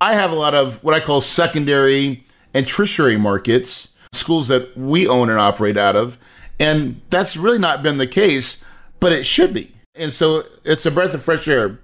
I 0.00 0.14
have 0.14 0.32
a 0.32 0.34
lot 0.34 0.54
of 0.54 0.82
what 0.82 0.94
I 0.94 1.00
call 1.00 1.20
secondary 1.20 2.24
and 2.54 2.66
tertiary 2.66 3.16
markets, 3.16 3.88
schools 4.12 4.48
that 4.48 4.76
we 4.76 5.06
own 5.06 5.30
and 5.30 5.38
operate 5.38 5.76
out 5.76 5.96
of. 5.96 6.18
And 6.58 7.00
that's 7.10 7.36
really 7.36 7.58
not 7.58 7.82
been 7.82 7.98
the 7.98 8.06
case, 8.06 8.62
but 9.00 9.12
it 9.12 9.24
should 9.24 9.54
be. 9.54 9.74
And 9.94 10.12
so 10.12 10.44
it's 10.64 10.86
a 10.86 10.90
breath 10.90 11.14
of 11.14 11.22
fresh 11.22 11.46
air 11.46 11.78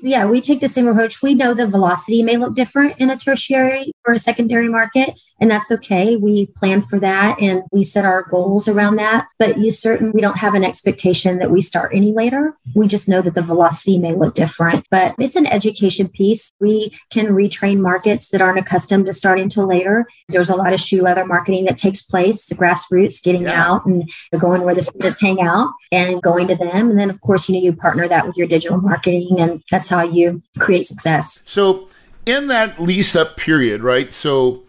yeah, 0.00 0.26
we 0.26 0.40
take 0.40 0.60
the 0.60 0.68
same 0.68 0.86
approach. 0.86 1.22
We 1.22 1.34
know 1.34 1.54
the 1.54 1.66
velocity 1.66 2.22
may 2.22 2.36
look 2.36 2.54
different 2.54 2.98
in 2.98 3.10
a 3.10 3.16
tertiary 3.16 3.92
for 4.08 4.14
a 4.14 4.18
secondary 4.18 4.70
market 4.70 5.20
and 5.38 5.50
that's 5.50 5.70
okay. 5.70 6.16
We 6.16 6.46
plan 6.56 6.80
for 6.80 6.98
that 7.00 7.38
and 7.42 7.62
we 7.72 7.84
set 7.84 8.06
our 8.06 8.24
goals 8.24 8.68
around 8.68 8.96
that. 8.96 9.28
But 9.38 9.58
you 9.58 9.70
certain 9.70 10.12
we 10.12 10.22
don't 10.22 10.38
have 10.38 10.54
an 10.54 10.64
expectation 10.64 11.38
that 11.40 11.50
we 11.50 11.60
start 11.60 11.92
any 11.94 12.10
later. 12.12 12.56
We 12.74 12.88
just 12.88 13.06
know 13.06 13.20
that 13.20 13.34
the 13.34 13.42
velocity 13.42 13.98
may 13.98 14.14
look 14.14 14.34
different, 14.34 14.86
but 14.90 15.14
it's 15.18 15.36
an 15.36 15.46
education 15.46 16.08
piece. 16.08 16.50
We 16.58 16.98
can 17.10 17.26
retrain 17.26 17.80
markets 17.80 18.28
that 18.30 18.40
aren't 18.40 18.58
accustomed 18.58 19.04
to 19.06 19.12
starting 19.12 19.50
till 19.50 19.66
later. 19.66 20.06
There's 20.30 20.50
a 20.50 20.56
lot 20.56 20.72
of 20.72 20.80
shoe 20.80 21.02
leather 21.02 21.26
marketing 21.26 21.66
that 21.66 21.76
takes 21.76 22.00
place, 22.00 22.46
the 22.46 22.54
grassroots 22.54 23.22
getting 23.22 23.42
yeah. 23.42 23.62
out 23.62 23.84
and 23.84 24.10
going 24.38 24.62
where 24.62 24.74
the 24.74 24.82
students 24.82 25.20
hang 25.20 25.42
out 25.42 25.68
and 25.92 26.22
going 26.22 26.48
to 26.48 26.56
them. 26.56 26.88
And 26.90 26.98
then 26.98 27.10
of 27.10 27.20
course, 27.20 27.46
you 27.46 27.56
know, 27.56 27.62
you 27.62 27.74
partner 27.74 28.08
that 28.08 28.26
with 28.26 28.38
your 28.38 28.46
digital 28.46 28.80
marketing 28.80 29.36
and 29.38 29.62
that's 29.70 29.88
how 29.88 30.02
you 30.02 30.42
create 30.58 30.86
success. 30.86 31.44
So 31.46 31.90
in 32.28 32.48
that 32.48 32.78
lease 32.78 33.16
up 33.16 33.36
period, 33.36 33.82
right? 33.82 34.12
So 34.12 34.62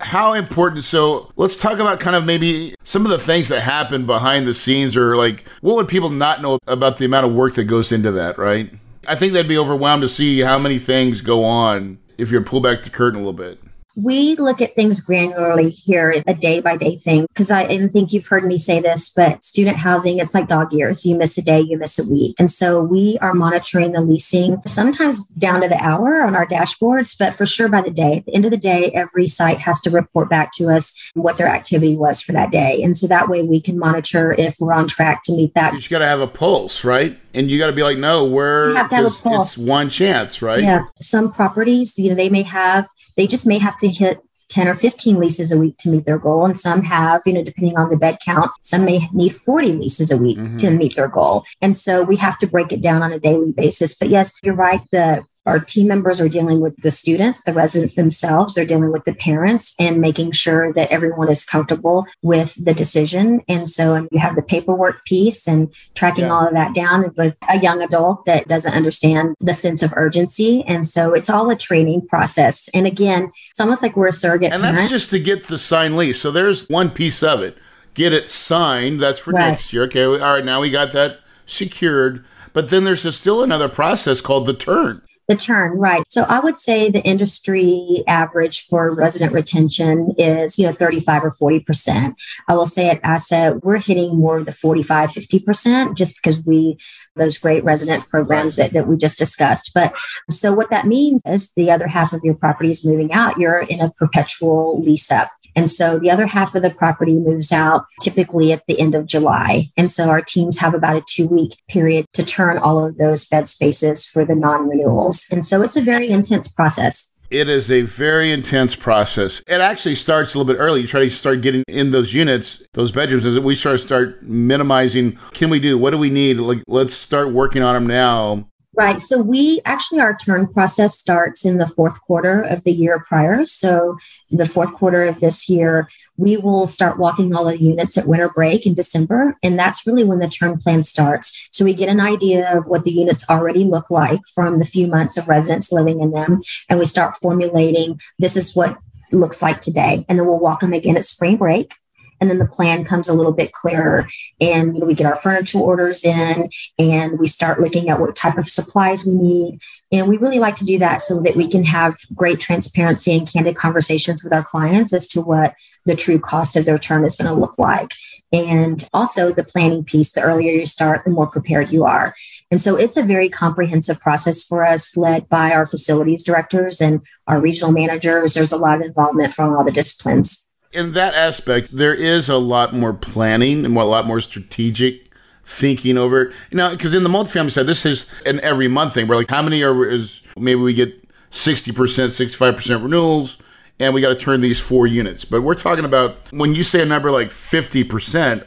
how 0.00 0.32
important 0.32 0.84
so 0.84 1.30
let's 1.36 1.56
talk 1.56 1.80
about 1.80 1.98
kind 1.98 2.14
of 2.14 2.24
maybe 2.24 2.74
some 2.84 3.04
of 3.04 3.10
the 3.10 3.18
things 3.18 3.48
that 3.48 3.60
happen 3.60 4.06
behind 4.06 4.46
the 4.46 4.54
scenes 4.54 4.96
or 4.96 5.16
like 5.16 5.44
what 5.60 5.74
would 5.74 5.88
people 5.88 6.10
not 6.10 6.40
know 6.40 6.58
about 6.68 6.98
the 6.98 7.04
amount 7.04 7.26
of 7.26 7.32
work 7.32 7.54
that 7.54 7.64
goes 7.64 7.90
into 7.90 8.12
that 8.12 8.38
right 8.38 8.72
i 9.08 9.16
think 9.16 9.32
they'd 9.32 9.48
be 9.48 9.58
overwhelmed 9.58 10.02
to 10.02 10.08
see 10.08 10.38
how 10.38 10.56
many 10.56 10.78
things 10.78 11.20
go 11.20 11.44
on 11.44 11.98
if 12.16 12.30
you 12.30 12.40
pull 12.40 12.60
back 12.60 12.82
the 12.84 12.90
curtain 12.90 13.16
a 13.16 13.24
little 13.24 13.32
bit 13.32 13.60
we 13.98 14.36
look 14.36 14.60
at 14.60 14.76
things 14.76 15.04
granularly 15.04 15.70
here, 15.70 16.22
a 16.26 16.34
day 16.34 16.60
by 16.60 16.76
day 16.76 16.96
thing. 16.96 17.26
Because 17.28 17.50
I 17.50 17.66
didn't 17.66 17.90
think 17.90 18.12
you've 18.12 18.26
heard 18.26 18.44
me 18.44 18.56
say 18.56 18.80
this, 18.80 19.08
but 19.08 19.42
student 19.42 19.76
housing, 19.76 20.18
it's 20.18 20.34
like 20.34 20.46
dog 20.46 20.72
years. 20.72 21.04
You 21.04 21.16
miss 21.16 21.36
a 21.36 21.42
day, 21.42 21.60
you 21.60 21.76
miss 21.76 21.98
a 21.98 22.04
week. 22.04 22.36
And 22.38 22.50
so 22.50 22.80
we 22.80 23.18
are 23.20 23.34
monitoring 23.34 23.92
the 23.92 24.00
leasing 24.00 24.62
sometimes 24.66 25.26
down 25.26 25.62
to 25.62 25.68
the 25.68 25.82
hour 25.82 26.22
on 26.22 26.36
our 26.36 26.46
dashboards, 26.46 27.18
but 27.18 27.34
for 27.34 27.44
sure 27.44 27.68
by 27.68 27.82
the 27.82 27.90
day. 27.90 28.18
At 28.18 28.26
the 28.26 28.34
end 28.34 28.44
of 28.44 28.52
the 28.52 28.56
day, 28.56 28.92
every 28.94 29.26
site 29.26 29.58
has 29.58 29.80
to 29.80 29.90
report 29.90 30.30
back 30.30 30.52
to 30.54 30.68
us 30.68 30.94
what 31.14 31.36
their 31.36 31.48
activity 31.48 31.96
was 31.96 32.20
for 32.20 32.32
that 32.32 32.52
day. 32.52 32.80
And 32.82 32.96
so 32.96 33.08
that 33.08 33.28
way 33.28 33.42
we 33.42 33.60
can 33.60 33.78
monitor 33.78 34.32
if 34.32 34.56
we're 34.60 34.72
on 34.72 34.86
track 34.86 35.24
to 35.24 35.32
meet 35.32 35.54
that. 35.54 35.72
You 35.72 35.80
just 35.80 35.90
got 35.90 35.98
to 35.98 36.06
have 36.06 36.20
a 36.20 36.28
pulse, 36.28 36.84
right? 36.84 37.18
And 37.34 37.50
you 37.50 37.58
got 37.58 37.66
to 37.66 37.72
be 37.72 37.82
like, 37.82 37.98
no, 37.98 38.24
we're, 38.24 38.74
it's 38.90 39.58
one 39.58 39.90
chance, 39.90 40.40
right? 40.40 40.62
Yeah. 40.62 40.84
Some 41.00 41.32
properties, 41.32 41.98
you 41.98 42.10
know, 42.10 42.14
they 42.14 42.30
may 42.30 42.42
have 42.42 42.86
they 43.18 43.26
just 43.26 43.46
may 43.46 43.58
have 43.58 43.76
to 43.78 43.88
hit 43.88 44.20
10 44.48 44.66
or 44.66 44.74
15 44.74 45.18
leases 45.18 45.52
a 45.52 45.58
week 45.58 45.76
to 45.76 45.90
meet 45.90 46.06
their 46.06 46.18
goal. 46.18 46.46
And 46.46 46.58
some 46.58 46.82
have, 46.82 47.20
you 47.26 47.34
know, 47.34 47.42
depending 47.42 47.76
on 47.76 47.90
the 47.90 47.98
bed 47.98 48.18
count, 48.24 48.50
some 48.62 48.84
may 48.84 49.06
need 49.12 49.36
40 49.36 49.72
leases 49.72 50.10
a 50.10 50.16
week 50.16 50.38
mm-hmm. 50.38 50.56
to 50.56 50.70
meet 50.70 50.96
their 50.96 51.08
goal. 51.08 51.44
And 51.60 51.76
so 51.76 52.02
we 52.02 52.16
have 52.16 52.38
to 52.38 52.46
break 52.46 52.72
it 52.72 52.80
down 52.80 53.02
on 53.02 53.12
a 53.12 53.18
daily 53.18 53.52
basis. 53.52 53.94
But 53.94 54.08
yes, 54.08 54.38
you're 54.42 54.54
right. 54.54 54.80
The 54.90 55.24
our 55.48 55.58
team 55.58 55.88
members 55.88 56.20
are 56.20 56.28
dealing 56.28 56.60
with 56.60 56.76
the 56.82 56.90
students, 56.90 57.44
the 57.44 57.52
residents 57.54 57.94
themselves, 57.94 58.54
they're 58.54 58.66
dealing 58.66 58.92
with 58.92 59.04
the 59.04 59.14
parents 59.14 59.74
and 59.80 60.00
making 60.00 60.32
sure 60.32 60.72
that 60.74 60.90
everyone 60.90 61.30
is 61.30 61.44
comfortable 61.44 62.06
with 62.22 62.54
the 62.62 62.74
decision. 62.74 63.42
And 63.48 63.68
so 63.68 63.94
and 63.94 64.08
you 64.12 64.18
have 64.18 64.36
the 64.36 64.42
paperwork 64.42 65.04
piece 65.06 65.48
and 65.48 65.72
tracking 65.94 66.26
yeah. 66.26 66.32
all 66.32 66.46
of 66.46 66.52
that 66.52 66.74
down 66.74 67.14
with 67.16 67.36
a 67.48 67.58
young 67.58 67.82
adult 67.82 68.26
that 68.26 68.46
doesn't 68.46 68.74
understand 68.74 69.34
the 69.40 69.54
sense 69.54 69.82
of 69.82 69.92
urgency. 69.96 70.62
And 70.64 70.86
so 70.86 71.14
it's 71.14 71.30
all 71.30 71.48
a 71.50 71.56
training 71.56 72.06
process. 72.06 72.68
And 72.74 72.86
again, 72.86 73.32
it's 73.50 73.60
almost 73.60 73.82
like 73.82 73.96
we're 73.96 74.08
a 74.08 74.12
surrogate. 74.12 74.52
And 74.52 74.62
that's 74.62 74.90
just 74.90 75.10
to 75.10 75.18
get 75.18 75.44
the 75.44 75.58
signed 75.58 75.96
lease. 75.96 76.20
So 76.20 76.30
there's 76.30 76.68
one 76.68 76.90
piece 76.90 77.22
of 77.22 77.40
it. 77.40 77.56
Get 77.94 78.12
it 78.12 78.28
signed. 78.28 79.00
That's 79.00 79.18
for 79.18 79.32
right. 79.32 79.48
next 79.48 79.72
year. 79.72 79.84
Okay. 79.84 80.04
All 80.04 80.18
right. 80.18 80.44
Now 80.44 80.60
we 80.60 80.70
got 80.70 80.92
that 80.92 81.20
secured. 81.46 82.24
But 82.52 82.70
then 82.70 82.84
there's 82.84 83.04
a, 83.04 83.12
still 83.12 83.42
another 83.42 83.68
process 83.68 84.20
called 84.20 84.46
the 84.46 84.54
turn. 84.54 85.02
The 85.28 85.36
turn, 85.36 85.78
right. 85.78 86.02
So 86.08 86.22
I 86.22 86.40
would 86.40 86.56
say 86.56 86.90
the 86.90 87.02
industry 87.02 88.02
average 88.06 88.64
for 88.64 88.94
resident 88.94 89.34
retention 89.34 90.14
is, 90.16 90.58
you 90.58 90.64
know, 90.64 90.72
35 90.72 91.24
or 91.24 91.30
40%. 91.30 92.14
I 92.48 92.54
will 92.54 92.64
say 92.64 92.88
at 92.88 93.00
Asset, 93.04 93.62
we're 93.62 93.76
hitting 93.76 94.16
more 94.16 94.38
of 94.38 94.46
the 94.46 94.52
45, 94.52 95.10
50% 95.10 95.96
just 95.96 96.22
because 96.22 96.42
we 96.46 96.78
those 97.18 97.36
great 97.36 97.64
resident 97.64 98.08
programs 98.08 98.56
that, 98.56 98.72
that 98.72 98.86
we 98.86 98.96
just 98.96 99.18
discussed. 99.18 99.72
But 99.74 99.92
so 100.30 100.54
what 100.54 100.70
that 100.70 100.86
means 100.86 101.20
is 101.26 101.52
the 101.52 101.70
other 101.70 101.88
half 101.88 102.12
of 102.12 102.22
your 102.24 102.34
property 102.34 102.70
is 102.70 102.86
moving 102.86 103.12
out. 103.12 103.38
You're 103.38 103.60
in 103.60 103.80
a 103.80 103.90
perpetual 103.90 104.80
lease 104.80 105.10
up. 105.10 105.30
And 105.56 105.70
so 105.70 105.98
the 105.98 106.10
other 106.10 106.26
half 106.26 106.54
of 106.54 106.62
the 106.62 106.70
property 106.70 107.14
moves 107.14 107.52
out 107.52 107.84
typically 108.00 108.52
at 108.52 108.64
the 108.66 108.78
end 108.80 108.94
of 108.94 109.06
July. 109.06 109.70
And 109.76 109.90
so 109.90 110.08
our 110.08 110.22
teams 110.22 110.58
have 110.58 110.74
about 110.74 110.96
a 110.96 111.04
two 111.08 111.28
week 111.28 111.56
period 111.68 112.06
to 112.14 112.24
turn 112.24 112.58
all 112.58 112.84
of 112.84 112.98
those 112.98 113.26
bed 113.26 113.48
spaces 113.48 114.04
for 114.04 114.24
the 114.24 114.34
non 114.34 114.68
renewals. 114.68 115.26
And 115.30 115.44
so 115.44 115.62
it's 115.62 115.76
a 115.76 115.82
very 115.82 116.08
intense 116.08 116.48
process. 116.48 117.14
It 117.30 117.50
is 117.50 117.70
a 117.70 117.82
very 117.82 118.32
intense 118.32 118.74
process. 118.74 119.40
It 119.46 119.60
actually 119.60 119.96
starts 119.96 120.34
a 120.34 120.38
little 120.38 120.50
bit 120.50 120.58
early. 120.58 120.80
You 120.80 120.86
try 120.86 121.00
to 121.00 121.10
start 121.10 121.42
getting 121.42 121.62
in 121.68 121.90
those 121.90 122.14
units, 122.14 122.66
those 122.72 122.90
bedrooms, 122.90 123.26
as 123.26 123.38
we 123.38 123.54
start 123.54 123.80
start 123.80 124.22
minimizing. 124.22 125.18
Can 125.32 125.50
we 125.50 125.60
do? 125.60 125.76
What 125.76 125.90
do 125.90 125.98
we 125.98 126.08
need? 126.08 126.38
Like, 126.38 126.62
let's 126.66 126.94
start 126.94 127.30
working 127.32 127.62
on 127.62 127.74
them 127.74 127.86
now 127.86 128.48
Right. 128.78 129.02
So 129.02 129.20
we 129.20 129.60
actually, 129.64 129.98
our 129.98 130.16
turn 130.16 130.46
process 130.46 130.96
starts 130.96 131.44
in 131.44 131.58
the 131.58 131.66
fourth 131.66 132.00
quarter 132.02 132.42
of 132.42 132.62
the 132.62 132.70
year 132.70 133.00
prior. 133.00 133.44
So 133.44 133.96
the 134.30 134.46
fourth 134.46 134.72
quarter 134.74 135.02
of 135.02 135.18
this 135.18 135.48
year, 135.48 135.88
we 136.16 136.36
will 136.36 136.68
start 136.68 136.96
walking 136.96 137.34
all 137.34 137.46
the 137.46 137.60
units 137.60 137.98
at 137.98 138.06
winter 138.06 138.28
break 138.28 138.66
in 138.66 138.74
December. 138.74 139.36
And 139.42 139.58
that's 139.58 139.84
really 139.84 140.04
when 140.04 140.20
the 140.20 140.28
turn 140.28 140.58
plan 140.58 140.84
starts. 140.84 141.48
So 141.50 141.64
we 141.64 141.74
get 141.74 141.88
an 141.88 141.98
idea 141.98 142.56
of 142.56 142.68
what 142.68 142.84
the 142.84 142.92
units 142.92 143.28
already 143.28 143.64
look 143.64 143.90
like 143.90 144.20
from 144.32 144.60
the 144.60 144.64
few 144.64 144.86
months 144.86 145.16
of 145.16 145.28
residents 145.28 145.72
living 145.72 146.00
in 146.00 146.12
them. 146.12 146.40
And 146.68 146.78
we 146.78 146.86
start 146.86 147.16
formulating 147.16 147.98
this 148.20 148.36
is 148.36 148.54
what 148.54 148.78
looks 149.10 149.42
like 149.42 149.60
today. 149.60 150.06
And 150.08 150.20
then 150.20 150.26
we'll 150.28 150.38
walk 150.38 150.60
them 150.60 150.72
again 150.72 150.96
at 150.96 151.04
spring 151.04 151.36
break 151.36 151.74
and 152.20 152.30
then 152.30 152.38
the 152.38 152.46
plan 152.46 152.84
comes 152.84 153.08
a 153.08 153.14
little 153.14 153.32
bit 153.32 153.52
clearer 153.52 154.08
and 154.40 154.74
you 154.74 154.80
know, 154.80 154.86
we 154.86 154.94
get 154.94 155.06
our 155.06 155.16
furniture 155.16 155.58
orders 155.58 156.04
in 156.04 156.50
and 156.78 157.18
we 157.18 157.26
start 157.26 157.60
looking 157.60 157.88
at 157.88 158.00
what 158.00 158.16
type 158.16 158.38
of 158.38 158.48
supplies 158.48 159.04
we 159.04 159.14
need. 159.14 159.60
And 159.90 160.08
we 160.08 160.18
really 160.18 160.38
like 160.38 160.56
to 160.56 160.66
do 160.66 160.78
that 160.78 161.00
so 161.00 161.22
that 161.22 161.36
we 161.36 161.50
can 161.50 161.64
have 161.64 161.96
great 162.14 162.40
transparency 162.40 163.16
and 163.16 163.30
candid 163.30 163.56
conversations 163.56 164.22
with 164.22 164.32
our 164.32 164.44
clients 164.44 164.92
as 164.92 165.06
to 165.08 165.20
what 165.20 165.54
the 165.86 165.96
true 165.96 166.18
cost 166.18 166.56
of 166.56 166.64
their 166.64 166.78
turn 166.78 167.04
is 167.04 167.16
going 167.16 167.32
to 167.32 167.40
look 167.40 167.54
like. 167.58 167.92
And 168.30 168.86
also 168.92 169.32
the 169.32 169.44
planning 169.44 169.84
piece 169.84 170.12
the 170.12 170.20
earlier 170.20 170.52
you 170.52 170.66
start 170.66 171.04
the 171.04 171.10
more 171.10 171.26
prepared 171.26 171.70
you 171.70 171.84
are. 171.84 172.14
And 172.50 172.60
so 172.60 172.76
it's 172.76 172.98
a 172.98 173.02
very 173.02 173.30
comprehensive 173.30 174.00
process 174.00 174.44
for 174.44 174.66
us 174.66 174.96
led 174.96 175.28
by 175.30 175.52
our 175.52 175.64
facilities 175.64 176.24
directors 176.24 176.80
and 176.82 177.00
our 177.26 177.40
regional 177.40 177.72
managers. 177.72 178.34
There's 178.34 178.52
a 178.52 178.58
lot 178.58 178.76
of 178.76 178.82
involvement 178.82 179.32
from 179.32 179.56
all 179.56 179.64
the 179.64 179.72
disciplines 179.72 180.47
in 180.72 180.92
that 180.92 181.14
aspect, 181.14 181.70
there 181.72 181.94
is 181.94 182.28
a 182.28 182.36
lot 182.36 182.74
more 182.74 182.92
planning 182.92 183.64
and 183.64 183.76
a 183.76 183.84
lot 183.84 184.06
more 184.06 184.20
strategic 184.20 185.10
thinking 185.44 185.96
over 185.96 186.22
it. 186.22 186.34
You 186.50 186.58
know, 186.58 186.70
because 186.70 186.94
in 186.94 187.02
the 187.02 187.08
multifamily 187.08 187.52
side, 187.52 187.66
this 187.66 187.86
is 187.86 188.06
an 188.26 188.40
every 188.40 188.68
month 188.68 188.94
thing. 188.94 189.08
We're 189.08 189.16
like, 189.16 189.30
how 189.30 189.42
many 189.42 189.62
are 189.62 189.88
is 189.88 190.22
maybe 190.36 190.60
we 190.60 190.74
get 190.74 190.94
sixty 191.30 191.72
percent, 191.72 192.12
sixty 192.12 192.36
five 192.36 192.56
percent 192.56 192.82
renewals, 192.82 193.38
and 193.80 193.94
we 193.94 194.00
got 194.00 194.10
to 194.10 194.14
turn 194.14 194.40
these 194.40 194.60
four 194.60 194.86
units. 194.86 195.24
But 195.24 195.42
we're 195.42 195.54
talking 195.54 195.84
about 195.84 196.30
when 196.32 196.54
you 196.54 196.62
say 196.62 196.82
a 196.82 196.86
number 196.86 197.10
like 197.10 197.30
fifty 197.30 197.82
percent 197.82 198.44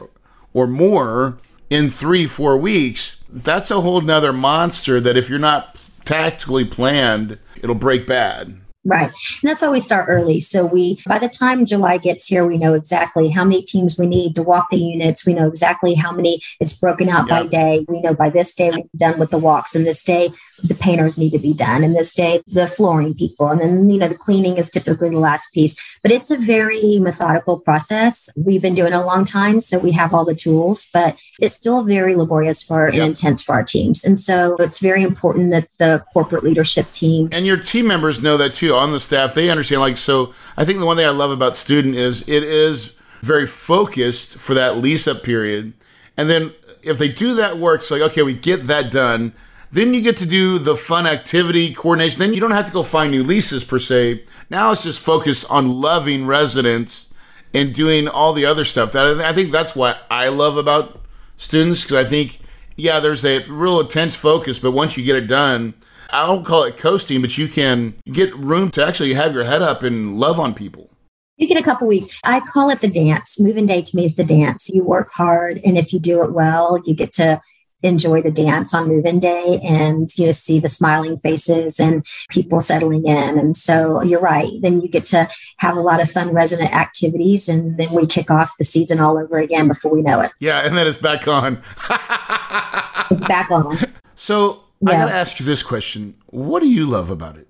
or 0.54 0.68
more 0.68 1.38
in 1.70 1.90
three 1.90 2.28
four 2.28 2.58
weeks, 2.58 3.24
that's 3.30 3.72
a 3.72 3.82
whole 3.82 4.02
nother 4.02 4.34
monster. 4.34 5.02
That 5.02 5.18
if 5.18 5.30
you're 5.30 5.40
not 5.40 5.76
tactically 6.06 6.66
planned, 6.66 7.40
it'll 7.62 7.76
break 7.76 8.06
bad. 8.06 8.61
Right. 8.84 9.10
And 9.10 9.50
that's 9.50 9.62
why 9.62 9.70
we 9.70 9.80
start 9.80 10.08
early. 10.10 10.40
So 10.40 10.66
we 10.66 11.00
by 11.06 11.20
the 11.20 11.30
time 11.30 11.68
July 11.68 11.98
gets 12.00 12.26
here, 12.26 12.48
we 12.48 12.58
know 12.58 12.74
exactly 12.74 13.30
how 13.30 13.44
many 13.44 13.62
teams 13.62 14.00
we 14.00 14.08
need 14.08 14.34
to 14.36 14.44
walk 14.44 14.72
the 14.72 14.78
units. 14.78 15.24
We 15.24 15.36
know 15.36 15.48
exactly 15.48 15.94
how 15.94 16.12
many 16.12 16.42
it's 16.60 16.74
broken 16.74 17.08
out 17.08 17.30
by 17.30 17.46
day. 17.46 17.86
We 17.88 18.02
know 18.02 18.16
by 18.16 18.32
this 18.32 18.56
day 18.56 18.72
we're 18.72 18.84
done 18.98 19.20
with 19.20 19.30
the 19.30 19.38
walks 19.38 19.76
and 19.76 19.86
this 19.86 20.04
day 20.04 20.32
the 20.64 20.76
painters 20.76 21.18
need 21.18 21.32
to 21.32 21.40
be 21.40 21.54
done 21.54 21.84
and 21.84 21.96
this 21.96 22.14
day 22.14 22.42
the 22.48 22.68
flooring 22.68 23.14
people 23.14 23.48
and 23.48 23.62
then 23.62 23.90
you 23.90 23.98
know 23.98 24.08
the 24.08 24.16
cleaning 24.16 24.58
is 24.58 24.70
typically 24.70 25.10
the 25.10 25.20
last 25.20 25.54
piece. 25.54 25.76
But 26.02 26.12
it's 26.12 26.32
a 26.32 26.38
very 26.38 27.00
methodical 27.00 27.60
process. 27.60 28.30
We've 28.36 28.62
been 28.62 28.74
doing 28.74 28.94
it 28.94 28.96
a 28.96 29.06
long 29.06 29.26
time 29.26 29.62
so 29.62 29.78
we 29.80 29.92
have 29.94 30.14
all 30.14 30.26
the 30.26 30.36
tools 30.36 30.88
but 30.94 31.18
it's 31.40 31.54
still 31.54 31.84
very 31.84 32.16
laborious 32.16 32.64
for 32.64 32.88
yep. 32.88 32.96
and 32.96 33.04
intense 33.04 33.42
for 33.42 33.54
our 33.54 33.64
teams. 33.64 34.04
And 34.04 34.20
so 34.20 34.56
it's 34.60 34.80
very 34.80 35.04
important 35.04 35.52
that 35.52 35.68
the 35.78 36.04
corporate 36.14 36.44
leadership 36.44 36.90
team 36.92 37.30
and 37.32 37.46
your 37.46 37.58
team 37.58 37.88
members 37.88 38.22
know 38.22 38.38
that 38.38 38.54
too 38.54 38.74
on 38.74 38.92
the 38.92 39.00
staff. 39.00 39.34
They 39.34 39.50
understand 39.50 39.82
like 39.82 39.98
so 39.98 40.34
i 40.58 40.66
think 40.66 40.80
the 40.80 40.86
one 40.86 40.98
thing 40.98 41.06
i 41.06 41.10
love 41.10 41.32
about 41.32 41.56
student 41.56 41.96
is 41.96 42.28
it 42.28 42.44
is 42.44 42.96
very 43.22 43.46
focused 43.46 44.38
for 44.38 44.54
that 44.54 44.78
lease 44.78 45.08
up 45.08 45.24
period. 45.24 45.74
And 46.18 46.30
then 46.30 46.54
if 46.84 46.98
they 46.98 47.08
do 47.08 47.36
that 47.36 47.58
work 47.58 47.82
it's 47.82 47.92
like 47.92 48.02
okay 48.02 48.24
we 48.24 48.34
get 48.34 48.68
that 48.68 48.92
done 48.92 49.34
then 49.72 49.94
you 49.94 50.02
get 50.02 50.18
to 50.18 50.26
do 50.26 50.60
the 50.60 50.76
fun 50.76 51.08
activity 51.08 51.74
coordination. 51.74 52.20
Then 52.20 52.34
you 52.34 52.40
don't 52.40 52.52
have 52.52 52.66
to 52.66 52.72
go 52.72 52.84
find 52.84 53.12
new 53.12 53.24
leases 53.24 53.64
per 53.64 53.80
se. 53.80 54.26
Now 54.50 54.72
it's 54.72 54.84
just 54.84 55.00
focus 55.00 55.46
on 55.46 55.80
loving 55.80 56.26
residents 56.26 57.08
and 57.54 57.74
doing 57.74 58.08
all 58.08 58.34
the 58.34 58.46
other 58.46 58.66
stuff. 58.66 58.92
That 58.92 59.20
I 59.22 59.34
think 59.34 59.52
that's 59.52 59.76
what 59.76 60.02
I 60.12 60.28
love 60.28 60.58
about 60.58 61.02
students 61.38 61.84
because 61.84 62.06
I 62.06 62.10
think 62.10 62.40
yeah, 62.76 63.00
there's 63.00 63.24
a 63.26 63.46
real 63.46 63.80
intense 63.80 64.16
focus, 64.16 64.60
but 64.60 64.72
once 64.72 64.98
you 64.98 65.04
get 65.04 65.16
it 65.16 65.28
done, 65.28 65.74
I 66.10 66.26
don't 66.26 66.44
call 66.44 66.64
it 66.64 66.78
coasting, 66.78 67.22
but 67.22 67.38
you 67.38 67.48
can 67.48 67.96
get 68.12 68.36
room 68.36 68.70
to 68.72 68.86
actually 68.86 69.14
have 69.14 69.34
your 69.34 69.44
head 69.44 69.62
up 69.62 69.84
and 69.84 70.18
love 70.18 70.40
on 70.40 70.54
people. 70.54 70.90
You 71.38 71.48
get 71.48 71.58
a 71.58 71.64
couple 71.64 71.88
weeks. 71.88 72.08
I 72.24 72.40
call 72.40 72.70
it 72.70 72.82
the 72.82 72.88
dance. 72.88 73.40
Moving 73.40 73.66
day 73.66 73.82
to 73.82 73.96
me 73.96 74.06
is 74.06 74.16
the 74.16 74.24
dance. 74.24 74.70
You 74.70 74.84
work 74.84 75.12
hard, 75.12 75.60
and 75.64 75.78
if 75.78 75.94
you 75.94 76.00
do 76.00 76.24
it 76.24 76.34
well, 76.34 76.80
you 76.86 76.94
get 76.94 77.14
to 77.14 77.40
enjoy 77.84 78.22
the 78.22 78.32
dance 78.32 78.74
on 78.74 78.88
move-in 78.88 79.20
day 79.20 79.60
and 79.64 80.10
you 80.18 80.26
know 80.26 80.32
see 80.32 80.60
the 80.60 80.68
smiling 80.68 81.18
faces 81.18 81.80
and 81.80 82.06
people 82.30 82.62
settling 82.62 83.06
in 83.06 83.38
and 83.38 83.58
so 83.58 84.02
you're 84.04 84.20
right 84.20 84.52
then 84.62 84.82
you 84.82 84.88
get 84.88 85.06
to 85.06 85.28
have 85.58 85.76
a 85.76 85.82
lot 85.82 86.02
of 86.02 86.10
fun 86.10 86.34
resident 86.34 86.74
activities 86.74 87.50
and 87.50 87.78
then 87.78 87.92
we 87.92 88.06
kick 88.06 88.30
off 88.30 88.54
the 88.58 88.64
season 88.64 89.00
all 89.00 89.18
over 89.18 89.38
again 89.40 89.68
before 89.68 89.92
we 89.92 90.02
know 90.02 90.20
it 90.20 90.32
yeah 90.40 90.60
and 90.60 90.78
then 90.78 90.88
it's 90.88 90.98
back 90.98 91.28
on 91.28 91.62
it's 93.10 93.26
back 93.28 93.50
on 93.50 93.78
so 94.16 94.64
yeah. 94.82 94.90
i 94.90 94.98
gotta 95.00 95.14
ask 95.14 95.40
you 95.40 95.46
this 95.46 95.64
question 95.64 96.16
what 96.28 96.62
do 96.62 96.68
you 96.68 96.86
love 96.86 97.10
about 97.10 97.38
it 97.38 97.48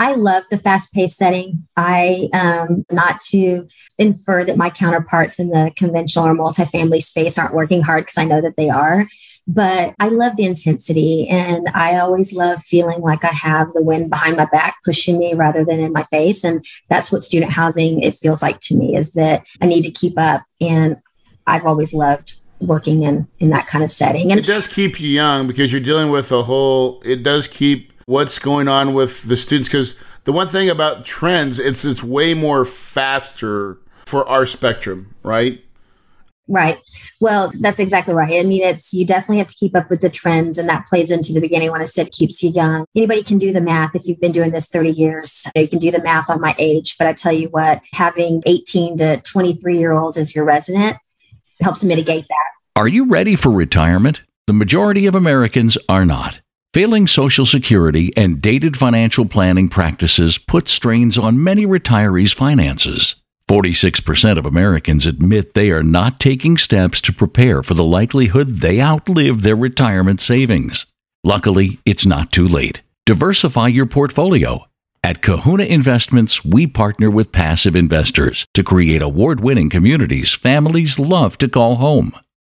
I 0.00 0.14
love 0.14 0.44
the 0.50 0.56
fast 0.56 0.92
paced 0.94 1.16
setting. 1.16 1.66
I, 1.76 2.28
um, 2.32 2.86
not 2.90 3.20
to 3.30 3.66
infer 3.98 4.44
that 4.44 4.56
my 4.56 4.70
counterparts 4.70 5.40
in 5.40 5.48
the 5.50 5.72
conventional 5.76 6.26
or 6.26 6.34
multifamily 6.34 7.02
space 7.02 7.36
aren't 7.36 7.54
working 7.54 7.82
hard 7.82 8.04
because 8.04 8.18
I 8.18 8.24
know 8.24 8.40
that 8.40 8.54
they 8.56 8.70
are. 8.70 9.06
But 9.48 9.94
I 9.98 10.08
love 10.08 10.36
the 10.36 10.44
intensity 10.44 11.26
and 11.28 11.68
I 11.74 11.96
always 11.96 12.34
love 12.34 12.62
feeling 12.62 13.00
like 13.00 13.24
I 13.24 13.32
have 13.32 13.72
the 13.72 13.82
wind 13.82 14.10
behind 14.10 14.36
my 14.36 14.44
back 14.44 14.76
pushing 14.84 15.18
me 15.18 15.32
rather 15.34 15.64
than 15.64 15.80
in 15.80 15.90
my 15.90 16.02
face. 16.04 16.44
And 16.44 16.64
that's 16.90 17.10
what 17.10 17.22
student 17.22 17.52
housing 17.52 18.02
it 18.02 18.14
feels 18.14 18.42
like 18.42 18.60
to 18.60 18.76
me 18.76 18.94
is 18.94 19.12
that 19.12 19.46
I 19.62 19.66
need 19.66 19.82
to 19.84 19.90
keep 19.90 20.18
up. 20.18 20.42
And 20.60 20.98
I've 21.46 21.64
always 21.64 21.94
loved 21.94 22.34
working 22.60 23.04
in 23.04 23.26
in 23.38 23.50
that 23.50 23.66
kind 23.66 23.82
of 23.82 23.90
setting. 23.90 24.30
And 24.30 24.38
it 24.38 24.46
does 24.46 24.66
keep 24.66 25.00
you 25.00 25.08
young 25.08 25.46
because 25.46 25.72
you're 25.72 25.80
dealing 25.80 26.10
with 26.10 26.30
a 26.30 26.42
whole 26.42 27.00
it 27.04 27.22
does 27.22 27.48
keep 27.48 27.92
what's 28.06 28.38
going 28.38 28.68
on 28.68 28.94
with 28.94 29.22
the 29.22 29.36
students 29.36 29.68
because 29.68 29.96
the 30.24 30.32
one 30.32 30.48
thing 30.48 30.68
about 30.68 31.04
trends 31.04 31.58
it's 31.58 31.84
it's 31.84 32.02
way 32.02 32.34
more 32.34 32.64
faster 32.64 33.78
for 34.06 34.26
our 34.28 34.46
spectrum, 34.46 35.14
right? 35.22 35.62
Right. 36.48 36.78
Well, 37.20 37.52
that's 37.60 37.78
exactly 37.78 38.14
right. 38.14 38.40
I 38.40 38.42
mean, 38.42 38.62
it's 38.62 38.94
you 38.94 39.04
definitely 39.04 39.38
have 39.38 39.48
to 39.48 39.54
keep 39.54 39.76
up 39.76 39.90
with 39.90 40.00
the 40.00 40.08
trends, 40.08 40.56
and 40.56 40.68
that 40.68 40.86
plays 40.86 41.10
into 41.10 41.34
the 41.34 41.40
beginning 41.40 41.70
when 41.70 41.82
I 41.82 41.84
said 41.84 42.10
keeps 42.10 42.42
you 42.42 42.50
young. 42.50 42.86
Anybody 42.96 43.22
can 43.22 43.38
do 43.38 43.52
the 43.52 43.60
math 43.60 43.94
if 43.94 44.06
you've 44.06 44.20
been 44.20 44.32
doing 44.32 44.50
this 44.50 44.68
30 44.68 44.90
years. 44.90 45.46
You 45.54 45.68
can 45.68 45.78
do 45.78 45.90
the 45.90 46.02
math 46.02 46.30
on 46.30 46.40
my 46.40 46.54
age, 46.58 46.96
but 46.98 47.06
I 47.06 47.12
tell 47.12 47.32
you 47.32 47.48
what, 47.48 47.82
having 47.92 48.42
18 48.46 48.96
to 48.98 49.20
23 49.20 49.76
year 49.76 49.92
olds 49.92 50.16
as 50.16 50.34
your 50.34 50.44
resident 50.44 50.96
helps 51.60 51.84
mitigate 51.84 52.26
that. 52.28 52.50
Are 52.76 52.88
you 52.88 53.06
ready 53.06 53.36
for 53.36 53.50
retirement? 53.50 54.22
The 54.46 54.54
majority 54.54 55.06
of 55.06 55.14
Americans 55.14 55.76
are 55.88 56.06
not. 56.06 56.40
Failing 56.72 57.06
Social 57.06 57.44
Security 57.44 58.10
and 58.16 58.40
dated 58.40 58.76
financial 58.76 59.26
planning 59.26 59.68
practices 59.68 60.38
put 60.38 60.68
strains 60.68 61.18
on 61.18 61.42
many 61.42 61.66
retirees' 61.66 62.34
finances. 62.34 63.16
46% 63.48 64.36
of 64.36 64.44
Americans 64.44 65.06
admit 65.06 65.54
they 65.54 65.70
are 65.70 65.82
not 65.82 66.20
taking 66.20 66.58
steps 66.58 67.00
to 67.00 67.14
prepare 67.14 67.62
for 67.62 67.72
the 67.72 67.84
likelihood 67.84 68.56
they 68.60 68.78
outlive 68.78 69.42
their 69.42 69.56
retirement 69.56 70.20
savings. 70.20 70.84
Luckily, 71.24 71.78
it's 71.86 72.04
not 72.04 72.30
too 72.30 72.46
late. 72.46 72.82
Diversify 73.06 73.68
your 73.68 73.86
portfolio. 73.86 74.66
At 75.02 75.22
Kahuna 75.22 75.64
Investments, 75.64 76.44
we 76.44 76.66
partner 76.66 77.10
with 77.10 77.32
passive 77.32 77.74
investors 77.74 78.44
to 78.52 78.62
create 78.62 79.00
award 79.00 79.40
winning 79.40 79.70
communities 79.70 80.34
families 80.34 80.98
love 80.98 81.38
to 81.38 81.48
call 81.48 81.76
home. 81.76 82.12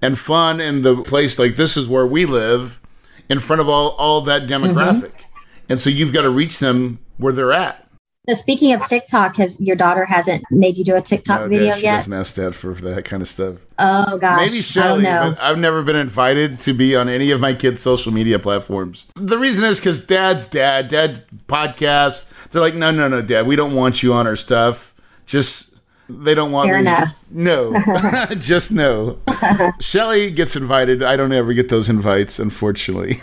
and 0.00 0.18
fun 0.18 0.60
in 0.60 0.82
the 0.82 1.02
place 1.02 1.38
like 1.38 1.56
this 1.56 1.76
is 1.76 1.88
where 1.88 2.06
we 2.06 2.24
live 2.24 2.80
in 3.28 3.40
front 3.40 3.60
of 3.60 3.68
all 3.68 3.90
all 3.90 4.22
that 4.22 4.48
demographic. 4.48 5.12
Mm-hmm. 5.12 5.68
And 5.68 5.80
so 5.80 5.90
you've 5.90 6.12
got 6.12 6.22
to 6.22 6.30
reach 6.30 6.60
them 6.60 7.00
where 7.18 7.32
they're 7.32 7.52
at. 7.52 7.83
So 8.26 8.34
speaking 8.34 8.72
of 8.72 8.84
TikTok, 8.86 9.36
have 9.36 9.54
your 9.58 9.76
daughter 9.76 10.06
hasn't 10.06 10.44
made 10.50 10.78
you 10.78 10.84
do 10.84 10.96
a 10.96 11.02
TikTok 11.02 11.42
no, 11.42 11.48
video 11.48 11.76
she 11.76 11.82
yet? 11.82 11.98
Doesn't 11.98 12.12
ask 12.12 12.36
dad 12.36 12.54
for 12.54 12.72
that 12.72 13.04
kind 13.04 13.20
of 13.20 13.28
stuff. 13.28 13.56
Oh 13.78 14.18
gosh, 14.18 14.46
maybe 14.46 14.62
Shelly, 14.62 15.02
but 15.02 15.38
I've 15.38 15.58
never 15.58 15.82
been 15.82 15.96
invited 15.96 16.58
to 16.60 16.72
be 16.72 16.96
on 16.96 17.10
any 17.10 17.32
of 17.32 17.40
my 17.40 17.52
kids' 17.52 17.82
social 17.82 18.12
media 18.12 18.38
platforms. 18.38 19.04
The 19.16 19.36
reason 19.36 19.64
is 19.64 19.78
because 19.78 20.00
dad's 20.00 20.46
dad, 20.46 20.88
dad 20.88 21.24
podcast. 21.48 22.26
They're 22.50 22.62
like, 22.62 22.74
no, 22.74 22.90
no, 22.90 23.08
no, 23.08 23.20
dad, 23.20 23.46
we 23.46 23.56
don't 23.56 23.74
want 23.74 24.02
you 24.02 24.14
on 24.14 24.26
our 24.26 24.36
stuff. 24.36 24.94
Just 25.26 25.74
they 26.08 26.34
don't 26.34 26.50
want 26.50 26.68
Fair 26.68 26.76
me. 26.76 26.80
enough. 26.82 27.14
No, 27.30 27.74
just 28.38 28.72
no. 28.72 29.18
Shelly 29.80 30.30
gets 30.30 30.56
invited. 30.56 31.02
I 31.02 31.16
don't 31.16 31.32
ever 31.32 31.52
get 31.52 31.68
those 31.68 31.90
invites, 31.90 32.38
unfortunately. 32.38 33.18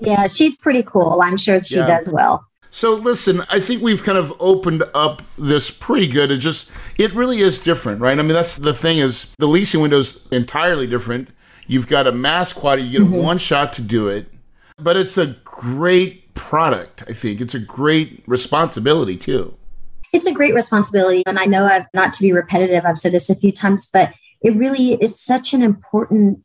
yeah, 0.00 0.26
she's 0.26 0.58
pretty 0.58 0.82
cool. 0.82 1.20
I'm 1.22 1.36
sure 1.36 1.60
she 1.60 1.76
yeah. 1.76 1.86
does 1.86 2.08
well. 2.08 2.44
So 2.78 2.94
listen, 2.94 3.42
I 3.50 3.58
think 3.58 3.82
we've 3.82 4.04
kind 4.04 4.16
of 4.16 4.32
opened 4.38 4.84
up 4.94 5.20
this 5.36 5.68
pretty 5.68 6.06
good. 6.06 6.30
It 6.30 6.36
just 6.36 6.70
it 6.96 7.12
really 7.12 7.40
is 7.40 7.58
different, 7.58 8.00
right? 8.00 8.16
I 8.16 8.22
mean, 8.22 8.34
that's 8.34 8.54
the 8.54 8.72
thing 8.72 8.98
is 8.98 9.34
the 9.36 9.48
leasing 9.48 9.80
window 9.80 9.98
is 9.98 10.28
entirely 10.30 10.86
different. 10.86 11.30
You've 11.66 11.88
got 11.88 12.06
a 12.06 12.12
mass 12.12 12.52
quantity, 12.52 12.86
you 12.86 13.00
get 13.00 13.08
mm-hmm. 13.08 13.20
one 13.20 13.38
shot 13.38 13.72
to 13.72 13.82
do 13.82 14.06
it, 14.06 14.32
but 14.78 14.96
it's 14.96 15.18
a 15.18 15.34
great 15.42 16.32
product. 16.34 17.02
I 17.08 17.14
think 17.14 17.40
it's 17.40 17.56
a 17.56 17.58
great 17.58 18.22
responsibility 18.28 19.16
too. 19.16 19.56
It's 20.12 20.26
a 20.26 20.32
great 20.32 20.54
responsibility, 20.54 21.24
and 21.26 21.36
I 21.36 21.46
know 21.46 21.64
I've 21.64 21.88
not 21.94 22.12
to 22.12 22.22
be 22.22 22.32
repetitive. 22.32 22.84
I've 22.84 22.96
said 22.96 23.10
this 23.10 23.28
a 23.28 23.34
few 23.34 23.50
times, 23.50 23.90
but 23.92 24.14
it 24.40 24.54
really 24.54 24.92
is 24.92 25.20
such 25.20 25.52
an 25.52 25.62
important 25.62 26.44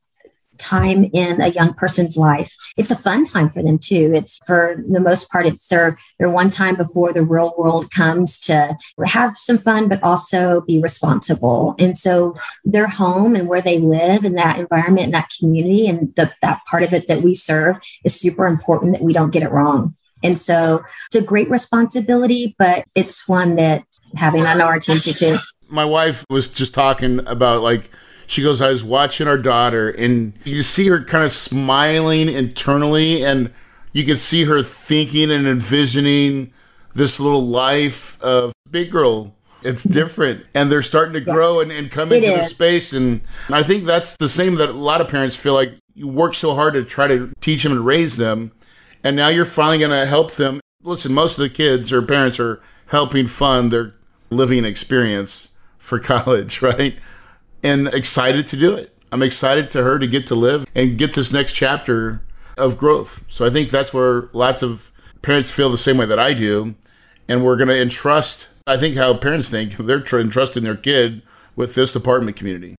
time 0.57 1.09
in 1.13 1.41
a 1.41 1.47
young 1.47 1.73
person's 1.73 2.17
life. 2.17 2.55
It's 2.77 2.91
a 2.91 2.95
fun 2.95 3.25
time 3.25 3.49
for 3.49 3.61
them 3.63 3.77
too. 3.77 4.11
It's 4.13 4.39
for 4.45 4.75
the 4.89 4.99
most 4.99 5.29
part, 5.31 5.45
it's 5.45 5.67
their 5.67 5.97
their 6.19 6.29
one 6.29 6.49
time 6.49 6.75
before 6.75 7.13
the 7.13 7.23
real 7.23 7.53
world 7.57 7.91
comes 7.91 8.39
to 8.41 8.77
have 9.05 9.37
some 9.37 9.57
fun, 9.57 9.89
but 9.89 10.01
also 10.03 10.61
be 10.61 10.81
responsible. 10.81 11.75
And 11.79 11.97
so 11.97 12.35
their 12.63 12.87
home 12.87 13.35
and 13.35 13.47
where 13.47 13.61
they 13.61 13.79
live 13.79 14.23
and 14.23 14.37
that 14.37 14.59
environment 14.59 15.05
and 15.05 15.13
that 15.13 15.29
community 15.39 15.87
and 15.87 16.13
the, 16.15 16.31
that 16.41 16.61
part 16.69 16.83
of 16.83 16.93
it 16.93 17.07
that 17.07 17.21
we 17.21 17.33
serve 17.33 17.77
is 18.03 18.19
super 18.19 18.45
important 18.45 18.93
that 18.93 19.01
we 19.01 19.13
don't 19.13 19.31
get 19.31 19.43
it 19.43 19.51
wrong. 19.51 19.95
And 20.23 20.39
so 20.39 20.83
it's 21.07 21.15
a 21.15 21.21
great 21.21 21.49
responsibility, 21.49 22.55
but 22.57 22.85
it's 22.95 23.27
one 23.27 23.55
that 23.57 23.83
having 24.15 24.45
on 24.45 24.61
our 24.61 24.79
team 24.79 24.99
too. 24.99 25.37
My 25.67 25.85
wife 25.85 26.23
was 26.29 26.47
just 26.47 26.73
talking 26.73 27.19
about 27.27 27.61
like 27.61 27.89
she 28.33 28.41
goes, 28.41 28.61
I 28.61 28.69
was 28.69 28.83
watching 28.83 29.27
our 29.27 29.37
daughter, 29.37 29.91
and 29.91 30.33
you 30.43 30.63
see 30.63 30.87
her 30.87 31.03
kind 31.03 31.23
of 31.23 31.31
smiling 31.31 32.27
internally, 32.27 33.23
and 33.23 33.53
you 33.91 34.03
can 34.03 34.17
see 34.17 34.45
her 34.45 34.63
thinking 34.63 35.29
and 35.29 35.45
envisioning 35.45 36.51
this 36.95 37.19
little 37.19 37.45
life 37.45 38.19
of 38.21 38.51
big 38.71 38.91
girl. 38.91 39.35
It's 39.61 39.83
different, 39.83 40.45
and 40.55 40.71
they're 40.71 40.81
starting 40.81 41.13
to 41.13 41.21
grow 41.21 41.59
and, 41.59 41.71
and 41.71 41.91
come 41.91 42.11
into 42.11 42.27
their 42.27 42.45
space. 42.45 42.91
And, 42.91 43.21
and 43.47 43.55
I 43.55 43.61
think 43.61 43.85
that's 43.85 44.17
the 44.17 44.27
same 44.27 44.55
that 44.55 44.69
a 44.69 44.73
lot 44.73 44.99
of 44.99 45.07
parents 45.07 45.35
feel 45.35 45.53
like 45.53 45.75
you 45.93 46.07
work 46.07 46.33
so 46.33 46.55
hard 46.55 46.73
to 46.73 46.83
try 46.83 47.07
to 47.07 47.31
teach 47.39 47.61
them 47.61 47.71
and 47.71 47.85
raise 47.85 48.17
them, 48.17 48.51
and 49.03 49.15
now 49.15 49.27
you're 49.27 49.45
finally 49.45 49.77
going 49.77 49.91
to 49.91 50.07
help 50.07 50.31
them. 50.33 50.59
Listen, 50.81 51.13
most 51.13 51.37
of 51.37 51.43
the 51.43 51.49
kids 51.49 51.93
or 51.93 52.01
parents 52.01 52.39
are 52.39 52.61
helping 52.87 53.27
fund 53.27 53.71
their 53.71 53.93
living 54.31 54.65
experience 54.65 55.49
for 55.77 55.99
college, 55.99 56.63
right? 56.63 56.95
And 57.63 57.87
excited 57.87 58.45
to 58.47 58.57
do 58.57 58.75
it. 58.75 58.95
I'm 59.11 59.23
excited 59.23 59.69
to 59.71 59.83
her 59.83 59.99
to 59.99 60.07
get 60.07 60.27
to 60.27 60.35
live 60.35 60.65
and 60.75 60.97
get 60.97 61.13
this 61.13 61.31
next 61.31 61.53
chapter 61.53 62.21
of 62.57 62.77
growth. 62.77 63.25
So 63.29 63.45
I 63.45 63.49
think 63.49 63.69
that's 63.69 63.93
where 63.93 64.29
lots 64.33 64.61
of 64.61 64.91
parents 65.21 65.51
feel 65.51 65.69
the 65.69 65.77
same 65.77 65.97
way 65.97 66.05
that 66.05 66.19
I 66.19 66.33
do. 66.33 66.75
And 67.27 67.43
we're 67.45 67.55
going 67.55 67.69
to 67.69 67.79
entrust, 67.79 68.49
I 68.67 68.77
think 68.77 68.95
how 68.95 69.15
parents 69.15 69.49
think, 69.49 69.77
they're 69.77 70.03
entrusting 70.19 70.63
their 70.63 70.75
kid 70.75 71.21
with 71.55 71.75
this 71.75 71.95
apartment 71.95 72.35
community. 72.35 72.75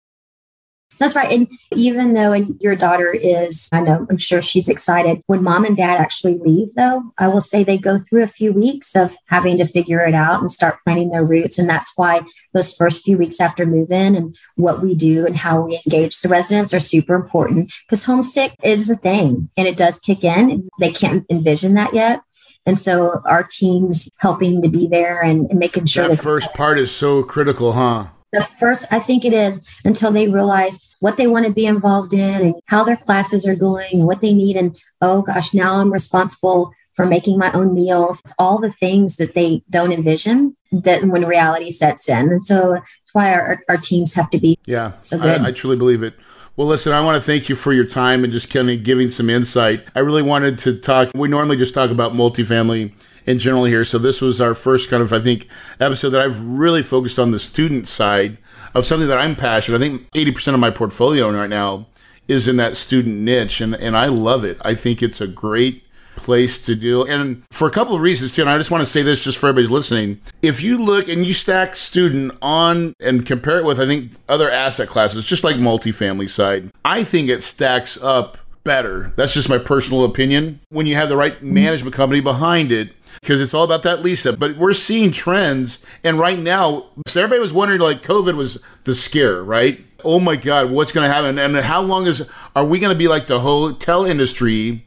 That's 1.04 1.16
right. 1.16 1.30
And 1.30 1.48
even 1.72 2.14
though 2.14 2.32
your 2.32 2.74
daughter 2.74 3.12
is, 3.12 3.68
I 3.72 3.82
know, 3.82 4.06
I'm 4.08 4.16
sure 4.16 4.40
she's 4.40 4.70
excited. 4.70 5.20
When 5.26 5.42
mom 5.42 5.66
and 5.66 5.76
dad 5.76 6.00
actually 6.00 6.38
leave, 6.38 6.74
though, 6.76 7.02
I 7.18 7.28
will 7.28 7.42
say 7.42 7.62
they 7.62 7.76
go 7.76 7.98
through 7.98 8.22
a 8.22 8.26
few 8.26 8.54
weeks 8.54 8.96
of 8.96 9.14
having 9.26 9.58
to 9.58 9.66
figure 9.66 10.00
it 10.00 10.14
out 10.14 10.40
and 10.40 10.50
start 10.50 10.78
planning 10.82 11.10
their 11.10 11.22
routes. 11.22 11.58
And 11.58 11.68
that's 11.68 11.92
why 11.96 12.22
those 12.54 12.74
first 12.74 13.04
few 13.04 13.18
weeks 13.18 13.38
after 13.38 13.66
move 13.66 13.92
in 13.92 14.16
and 14.16 14.34
what 14.54 14.80
we 14.80 14.94
do 14.94 15.26
and 15.26 15.36
how 15.36 15.60
we 15.60 15.78
engage 15.84 16.18
the 16.22 16.30
residents 16.30 16.72
are 16.72 16.80
super 16.80 17.14
important 17.14 17.70
because 17.86 18.04
homesick 18.04 18.54
is 18.62 18.88
a 18.88 18.96
thing 18.96 19.50
and 19.58 19.68
it 19.68 19.76
does 19.76 20.00
kick 20.00 20.24
in. 20.24 20.66
They 20.80 20.90
can't 20.90 21.26
envision 21.28 21.74
that 21.74 21.92
yet. 21.92 22.22
And 22.64 22.78
so 22.78 23.20
our 23.26 23.42
team's 23.42 24.08
helping 24.16 24.62
to 24.62 24.70
be 24.70 24.88
there 24.88 25.20
and, 25.20 25.50
and 25.50 25.58
making 25.58 25.84
sure 25.84 26.08
that, 26.08 26.16
that 26.16 26.22
first 26.22 26.54
part 26.54 26.78
is 26.78 26.90
so 26.90 27.22
critical, 27.22 27.74
huh? 27.74 28.06
The 28.34 28.42
first 28.42 28.92
i 28.92 28.98
think 28.98 29.24
it 29.24 29.32
is 29.32 29.68
until 29.84 30.10
they 30.10 30.28
realize 30.28 30.94
what 31.00 31.16
they 31.16 31.26
want 31.26 31.46
to 31.46 31.52
be 31.52 31.66
involved 31.66 32.12
in 32.12 32.40
and 32.42 32.54
how 32.66 32.84
their 32.84 32.96
classes 32.96 33.46
are 33.46 33.56
going 33.56 33.92
and 33.92 34.06
what 34.06 34.20
they 34.20 34.32
need 34.32 34.56
and 34.56 34.78
oh 35.00 35.22
gosh 35.22 35.54
now 35.54 35.76
i'm 35.76 35.92
responsible 35.92 36.72
for 36.94 37.04
making 37.04 37.38
my 37.38 37.52
own 37.52 37.74
meals. 37.74 38.20
It's 38.20 38.34
all 38.38 38.58
the 38.58 38.70
things 38.70 39.16
that 39.16 39.34
they 39.34 39.62
don't 39.68 39.92
envision 39.92 40.56
that 40.72 41.02
when 41.02 41.24
reality 41.24 41.70
sets 41.70 42.08
in. 42.08 42.30
And 42.30 42.42
so 42.42 42.74
that's 42.74 43.12
why 43.12 43.32
our, 43.32 43.62
our 43.68 43.76
teams 43.76 44.14
have 44.14 44.30
to 44.30 44.38
be 44.38 44.56
yeah, 44.66 44.92
so 45.00 45.18
good. 45.18 45.40
I, 45.40 45.48
I 45.48 45.52
truly 45.52 45.76
believe 45.76 46.02
it. 46.02 46.14
Well, 46.56 46.68
listen, 46.68 46.92
I 46.92 47.00
want 47.00 47.20
to 47.20 47.20
thank 47.20 47.48
you 47.48 47.56
for 47.56 47.72
your 47.72 47.84
time 47.84 48.22
and 48.22 48.32
just 48.32 48.48
kind 48.48 48.70
of 48.70 48.84
giving 48.84 49.10
some 49.10 49.28
insight. 49.28 49.84
I 49.96 50.00
really 50.00 50.22
wanted 50.22 50.56
to 50.60 50.78
talk. 50.78 51.10
We 51.12 51.26
normally 51.26 51.56
just 51.56 51.74
talk 51.74 51.90
about 51.90 52.12
multifamily 52.12 52.92
in 53.26 53.38
general 53.38 53.64
here. 53.64 53.84
So 53.84 53.98
this 53.98 54.20
was 54.20 54.40
our 54.40 54.54
first 54.54 54.90
kind 54.90 55.02
of, 55.02 55.12
I 55.12 55.20
think, 55.20 55.48
episode 55.80 56.10
that 56.10 56.20
I've 56.20 56.40
really 56.40 56.82
focused 56.82 57.18
on 57.18 57.30
the 57.30 57.38
student 57.38 57.88
side 57.88 58.38
of 58.74 58.84
something 58.84 59.08
that 59.08 59.18
I'm 59.18 59.36
passionate. 59.36 59.78
I 59.78 59.80
think 59.80 60.10
80% 60.12 60.54
of 60.54 60.60
my 60.60 60.70
portfolio 60.70 61.30
right 61.30 61.50
now 61.50 61.86
is 62.26 62.48
in 62.48 62.56
that 62.56 62.76
student 62.76 63.18
niche, 63.18 63.60
and, 63.60 63.74
and 63.74 63.96
I 63.96 64.06
love 64.06 64.44
it. 64.44 64.58
I 64.62 64.74
think 64.74 65.02
it's 65.02 65.20
a 65.20 65.26
great 65.26 65.84
place 66.16 66.62
to 66.62 66.74
do. 66.74 67.04
And 67.06 67.42
for 67.50 67.68
a 67.68 67.70
couple 67.70 67.94
of 67.94 68.00
reasons, 68.00 68.32
too, 68.32 68.42
and 68.42 68.50
I 68.50 68.56
just 68.56 68.70
want 68.70 68.82
to 68.82 68.90
say 68.90 69.02
this 69.02 69.22
just 69.22 69.38
for 69.38 69.48
everybody's 69.48 69.70
listening. 69.70 70.20
If 70.42 70.62
you 70.62 70.78
look 70.78 71.08
and 71.08 71.26
you 71.26 71.32
stack 71.32 71.76
student 71.76 72.32
on 72.40 72.94
and 73.00 73.26
compare 73.26 73.58
it 73.58 73.64
with, 73.64 73.80
I 73.80 73.86
think, 73.86 74.12
other 74.28 74.50
asset 74.50 74.88
classes, 74.88 75.26
just 75.26 75.44
like 75.44 75.56
multifamily 75.56 76.30
side, 76.30 76.70
I 76.84 77.04
think 77.04 77.28
it 77.28 77.42
stacks 77.42 77.98
up 78.02 78.38
better. 78.64 79.12
That's 79.16 79.34
just 79.34 79.48
my 79.48 79.58
personal 79.58 80.04
opinion. 80.04 80.60
When 80.70 80.86
you 80.86 80.96
have 80.96 81.08
the 81.08 81.16
right 81.16 81.40
management 81.42 81.94
company 81.94 82.20
behind 82.20 82.72
it, 82.72 82.92
because 83.20 83.40
it's 83.40 83.54
all 83.54 83.64
about 83.64 83.82
that 83.84 84.02
lease 84.02 84.26
up. 84.26 84.38
But 84.38 84.56
we're 84.56 84.72
seeing 84.72 85.12
trends, 85.12 85.84
and 86.02 86.18
right 86.18 86.38
now, 86.38 86.86
so 87.06 87.20
everybody 87.20 87.40
was 87.40 87.52
wondering 87.52 87.80
like 87.80 88.02
COVID 88.02 88.36
was 88.36 88.62
the 88.84 88.94
scare, 88.94 89.42
right? 89.42 89.84
Oh 90.02 90.20
my 90.20 90.36
God, 90.36 90.70
what's 90.70 90.92
going 90.92 91.06
to 91.08 91.12
happen? 91.12 91.38
And 91.38 91.56
how 91.56 91.80
long 91.80 92.06
is 92.06 92.28
are 92.56 92.64
we 92.64 92.78
going 92.78 92.92
to 92.92 92.98
be 92.98 93.08
like 93.08 93.26
the 93.26 93.40
hotel 93.40 94.04
industry 94.04 94.84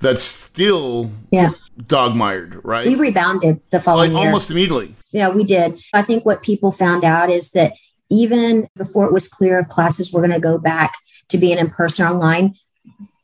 that's 0.00 0.22
still 0.22 1.10
yeah 1.30 1.52
dogmired, 1.86 2.60
right? 2.64 2.86
We 2.86 2.96
rebounded 2.96 3.60
the 3.70 3.80
following 3.80 4.12
like, 4.12 4.20
year. 4.20 4.28
almost 4.28 4.50
immediately. 4.50 4.94
Yeah, 5.12 5.30
we 5.30 5.44
did. 5.44 5.80
I 5.92 6.02
think 6.02 6.24
what 6.24 6.42
people 6.42 6.70
found 6.70 7.04
out 7.04 7.30
is 7.30 7.52
that 7.52 7.74
even 8.10 8.68
before 8.76 9.06
it 9.06 9.12
was 9.12 9.28
clear 9.28 9.60
if 9.60 9.68
classes 9.68 10.12
were 10.12 10.20
going 10.20 10.32
to 10.32 10.40
go 10.40 10.58
back 10.58 10.94
to 11.28 11.38
being 11.38 11.58
in 11.58 11.70
person 11.70 12.06
or 12.06 12.10
online, 12.10 12.54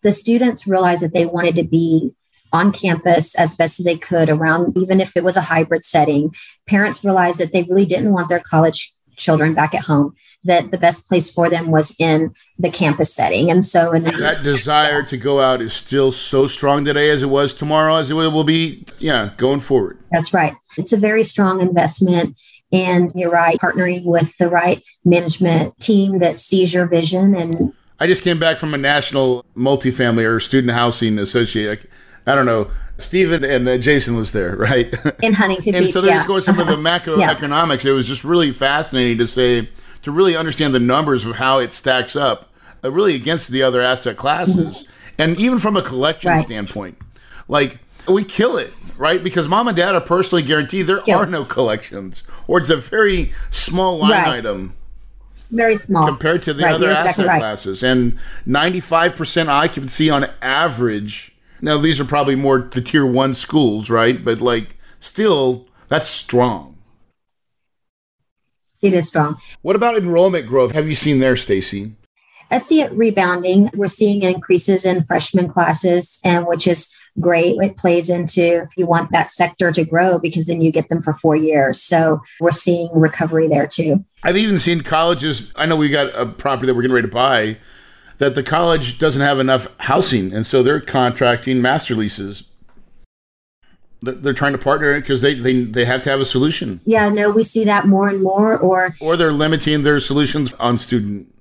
the 0.03 0.13
students 0.13 0.67
realized 0.67 1.03
that 1.03 1.13
they 1.13 1.27
wanted 1.27 1.57
to 1.57 1.65
be 1.65 2.13
on 2.53 2.73
campus 2.73 3.35
as 3.35 3.55
best 3.55 3.79
as 3.79 3.85
they 3.85 3.97
could 3.97 4.29
around, 4.29 4.77
even 4.77 5.01
if 5.01 5.17
it 5.17 5.25
was 5.25 5.37
a 5.37 5.43
hybrid 5.43 5.85
setting. 5.85 6.35
Parents 6.67 7.05
realized 7.05 7.39
that 7.41 7.53
they 7.53 7.65
really 7.65 7.87
didn't 7.87 8.13
want 8.13 8.29
their 8.29 8.41
college 8.41 8.91
children 9.17 9.53
back 9.55 9.75
at 9.75 9.85
home, 9.85 10.15
that 10.45 10.71
the 10.71 10.79
best 10.79 11.09
place 11.09 11.31
for 11.31 11.51
them 11.51 11.71
was 11.71 11.95
in 11.99 12.33
the 12.59 12.71
campus 12.71 13.13
setting. 13.13 13.51
And 13.51 13.65
so, 13.65 13.93
and 13.93 14.07
that 14.07 14.43
desire 14.43 15.03
to 15.03 15.17
go 15.17 15.41
out 15.41 15.61
is 15.61 15.73
still 15.73 16.13
so 16.13 16.47
strong 16.47 16.85
today 16.85 17.11
as 17.11 17.23
it 17.23 17.27
was 17.27 17.53
tomorrow, 17.53 17.97
as 17.97 18.11
it 18.11 18.15
will 18.15 18.45
be, 18.45 18.87
yeah, 18.99 19.31
going 19.37 19.61
forward. 19.61 19.99
That's 20.11 20.33
right. 20.33 20.55
It's 20.77 20.93
a 20.93 20.97
very 20.97 21.25
strong 21.25 21.61
investment. 21.61 22.37
And 22.71 23.11
you're 23.15 23.31
right, 23.31 23.59
partnering 23.59 24.05
with 24.05 24.37
the 24.37 24.49
right 24.49 24.83
management 25.03 25.79
team 25.81 26.19
that 26.19 26.39
sees 26.39 26.75
your 26.75 26.87
vision 26.87 27.35
and 27.35 27.73
I 28.01 28.07
just 28.07 28.23
came 28.23 28.39
back 28.39 28.59
from 28.59 28.75
a 28.75 28.79
national 28.79 29.45
multifamily 29.57 30.25
or 30.25 30.39
student 30.41 30.73
housing 30.73 31.19
associate. 31.19 31.89
I 32.27 32.35
don't 32.35 32.47
know. 32.47 32.71
Stephen 32.99 33.45
and 33.45 33.69
uh, 33.69 33.79
Jason 33.79 34.17
was 34.17 34.33
there, 34.33 34.57
right? 34.57 34.95
In 35.23 35.33
Huntington 35.33 35.75
and 35.75 35.85
Beach. 35.87 35.93
so 35.93 36.01
they're 36.01 36.11
yeah. 36.11 36.17
just 36.17 36.29
going 36.29 36.43
some 36.43 36.59
of 36.59 36.67
the 36.67 36.77
macroeconomics. 36.77 37.85
Yeah. 37.85 37.93
It 37.93 37.95
was 37.95 38.07
just 38.07 38.25
really 38.25 38.53
fascinating 38.53 39.19
to 39.19 39.27
say, 39.27 39.69
to 40.03 40.13
really 40.13 40.37
understand 40.37 40.75
the 40.75 40.81
numbers 40.81 41.25
of 41.25 41.37
how 41.37 41.59
it 41.59 41.73
stacks 41.73 42.17
up, 42.17 42.51
uh, 42.85 42.91
really 42.91 43.15
against 43.15 43.51
the 43.51 43.63
other 43.63 43.81
asset 43.81 44.17
classes. 44.17 44.79
Mm-hmm. 44.79 44.93
And 45.21 45.41
even 45.41 45.59
from 45.59 45.77
a 45.77 45.83
collection 45.83 46.31
right. 46.31 46.45
standpoint, 46.45 46.99
like 47.49 47.79
we 48.07 48.23
kill 48.23 48.57
it, 48.57 48.73
right? 48.97 49.23
Because 49.23 49.49
mom 49.49 49.67
and 49.67 49.77
dad 49.77 49.97
are 49.97 50.01
personally 50.01 50.43
guaranteed 50.43 50.87
there 50.87 51.09
are 51.11 51.27
no 51.27 51.45
collections, 51.45 52.23
or 52.47 52.59
it's 52.59 52.71
a 52.71 52.77
very 52.77 53.33
small 53.51 53.99
line 53.99 54.11
right. 54.13 54.29
item 54.29 54.75
very 55.51 55.77
small. 55.77 56.07
Compared 56.07 56.43
to 56.43 56.55
the 56.55 56.65
right, 56.65 56.75
other 56.75 56.91
asset 56.91 57.11
exactly 57.11 57.25
right. 57.27 57.39
classes. 57.39 57.83
And 57.83 58.19
95% 58.47 59.49
occupancy 59.49 60.11
on 60.11 60.29
average. 60.43 61.35
Now 61.61 61.79
these 61.79 61.99
are 61.99 62.05
probably 62.05 62.35
more 62.35 62.59
the 62.59 62.81
tier 62.81 63.07
one 63.07 63.35
schools 63.35 63.91
right? 63.91 64.25
But 64.25 64.41
like 64.41 64.77
still 65.01 65.67
that's 65.89 66.11
strong. 66.11 66.77
It 68.81 68.95
is 68.95 69.09
strong. 69.09 69.39
What 69.63 69.75
about 69.75 69.97
enrollment 69.97 70.47
growth? 70.47 70.73
Have 70.73 70.89
you 70.89 70.95
seen 70.95 71.19
there 71.19 71.37
stacy? 71.37 71.97
I 72.51 72.59
see 72.59 72.81
it 72.81 72.93
rebounding. 72.93 73.71
We're 73.75 73.89
seeing 73.89 74.23
increases 74.23 74.87
in 74.87 75.05
freshman 75.05 75.49
classes, 75.49 76.19
and 76.25 76.47
which 76.47 76.67
is 76.67 76.95
great. 77.21 77.57
It 77.61 77.77
plays 77.77 78.11
into 78.11 78.67
you 78.77 78.87
want 78.87 79.11
that 79.13 79.29
sector 79.29 79.73
to 79.73 79.85
grow 79.85 80.19
because 80.19 80.47
then 80.47 80.61
you 80.61 80.71
get 80.71 80.89
them 80.89 81.01
for 81.01 81.13
four 81.13 81.37
years. 81.37 81.83
So 81.83 82.21
we're 82.41 82.51
seeing 82.51 82.89
recovery 82.93 83.49
there 83.49 83.67
too. 83.67 84.05
I've 84.23 84.37
even 84.37 84.59
seen 84.59 84.81
colleges. 84.83 85.53
I 85.57 85.67
know 85.67 85.77
we 85.77 85.89
got 85.89 86.15
a 86.15 86.27
property 86.27 86.67
that 86.67 86.75
we're 86.75 86.83
getting 86.83 86.95
ready 86.95 87.09
to 87.09 87.15
buy 87.15 87.57
that 88.19 88.35
the 88.35 88.43
college 88.43 88.99
doesn't 88.99 89.23
have 89.23 89.39
enough 89.39 89.69
housing, 89.79 90.33
and 90.33 90.47
so 90.47 90.63
they're 90.63 90.81
contracting 90.81 91.63
master 91.63 91.95
leases. 91.95 92.45
They're 94.01 94.33
trying 94.33 94.53
to 94.53 94.59
partner 94.59 95.01
because 95.01 95.23
they, 95.23 95.35
they 95.35 95.65
they 95.65 95.85
have 95.85 96.03
to 96.03 96.11
have 96.11 96.21
a 96.21 96.25
solution. 96.25 96.81
Yeah, 96.85 97.09
no, 97.09 97.31
we 97.31 97.43
see 97.43 97.65
that 97.65 97.87
more 97.87 98.09
and 98.09 98.23
more, 98.23 98.57
or 98.59 98.95
or 99.01 99.17
they're 99.17 99.33
limiting 99.33 99.83
their 99.83 99.99
solutions 99.99 100.53
on 100.55 100.79
student 100.79 101.33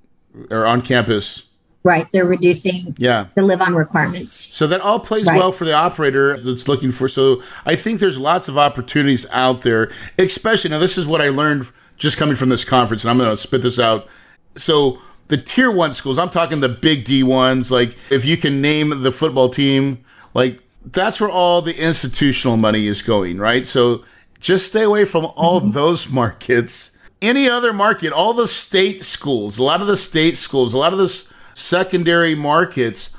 or 0.50 0.66
on 0.66 0.82
campus 0.82 1.47
Right. 1.84 2.10
They're 2.12 2.26
reducing 2.26 2.94
yeah. 2.98 3.28
the 3.34 3.42
live 3.42 3.60
on 3.60 3.74
requirements. 3.74 4.36
So 4.36 4.66
that 4.66 4.80
all 4.80 4.98
plays 4.98 5.26
right. 5.26 5.38
well 5.38 5.52
for 5.52 5.64
the 5.64 5.72
operator 5.72 6.38
that's 6.38 6.68
looking 6.68 6.90
for. 6.92 7.08
So 7.08 7.42
I 7.64 7.76
think 7.76 8.00
there's 8.00 8.18
lots 8.18 8.48
of 8.48 8.58
opportunities 8.58 9.26
out 9.30 9.62
there, 9.62 9.90
especially 10.18 10.70
now, 10.70 10.78
this 10.78 10.98
is 10.98 11.06
what 11.06 11.22
I 11.22 11.28
learned 11.28 11.70
just 11.96 12.16
coming 12.16 12.36
from 12.36 12.48
this 12.48 12.64
conference, 12.64 13.04
and 13.04 13.10
I'm 13.10 13.18
going 13.18 13.30
to 13.30 13.36
spit 13.36 13.62
this 13.62 13.78
out. 13.78 14.08
So 14.56 15.00
the 15.28 15.36
tier 15.36 15.70
one 15.70 15.94
schools, 15.94 16.18
I'm 16.18 16.30
talking 16.30 16.60
the 16.60 16.68
big 16.68 17.04
D 17.04 17.22
ones, 17.22 17.70
like 17.70 17.96
if 18.10 18.24
you 18.24 18.36
can 18.36 18.60
name 18.60 19.02
the 19.02 19.12
football 19.12 19.48
team, 19.48 20.04
like 20.34 20.62
that's 20.84 21.20
where 21.20 21.30
all 21.30 21.62
the 21.62 21.76
institutional 21.76 22.56
money 22.56 22.86
is 22.86 23.02
going, 23.02 23.38
right? 23.38 23.66
So 23.66 24.04
just 24.40 24.66
stay 24.66 24.82
away 24.82 25.04
from 25.04 25.26
all 25.36 25.60
mm-hmm. 25.60 25.72
those 25.72 26.08
markets. 26.10 26.92
Any 27.20 27.48
other 27.48 27.72
market, 27.72 28.12
all 28.12 28.32
the 28.32 28.46
state 28.46 29.02
schools, 29.02 29.58
a 29.58 29.62
lot 29.64 29.80
of 29.80 29.88
the 29.88 29.96
state 29.96 30.38
schools, 30.38 30.72
a 30.72 30.78
lot 30.78 30.92
of 30.92 31.00
this 31.00 31.28
secondary 31.58 32.34
markets, 32.34 33.10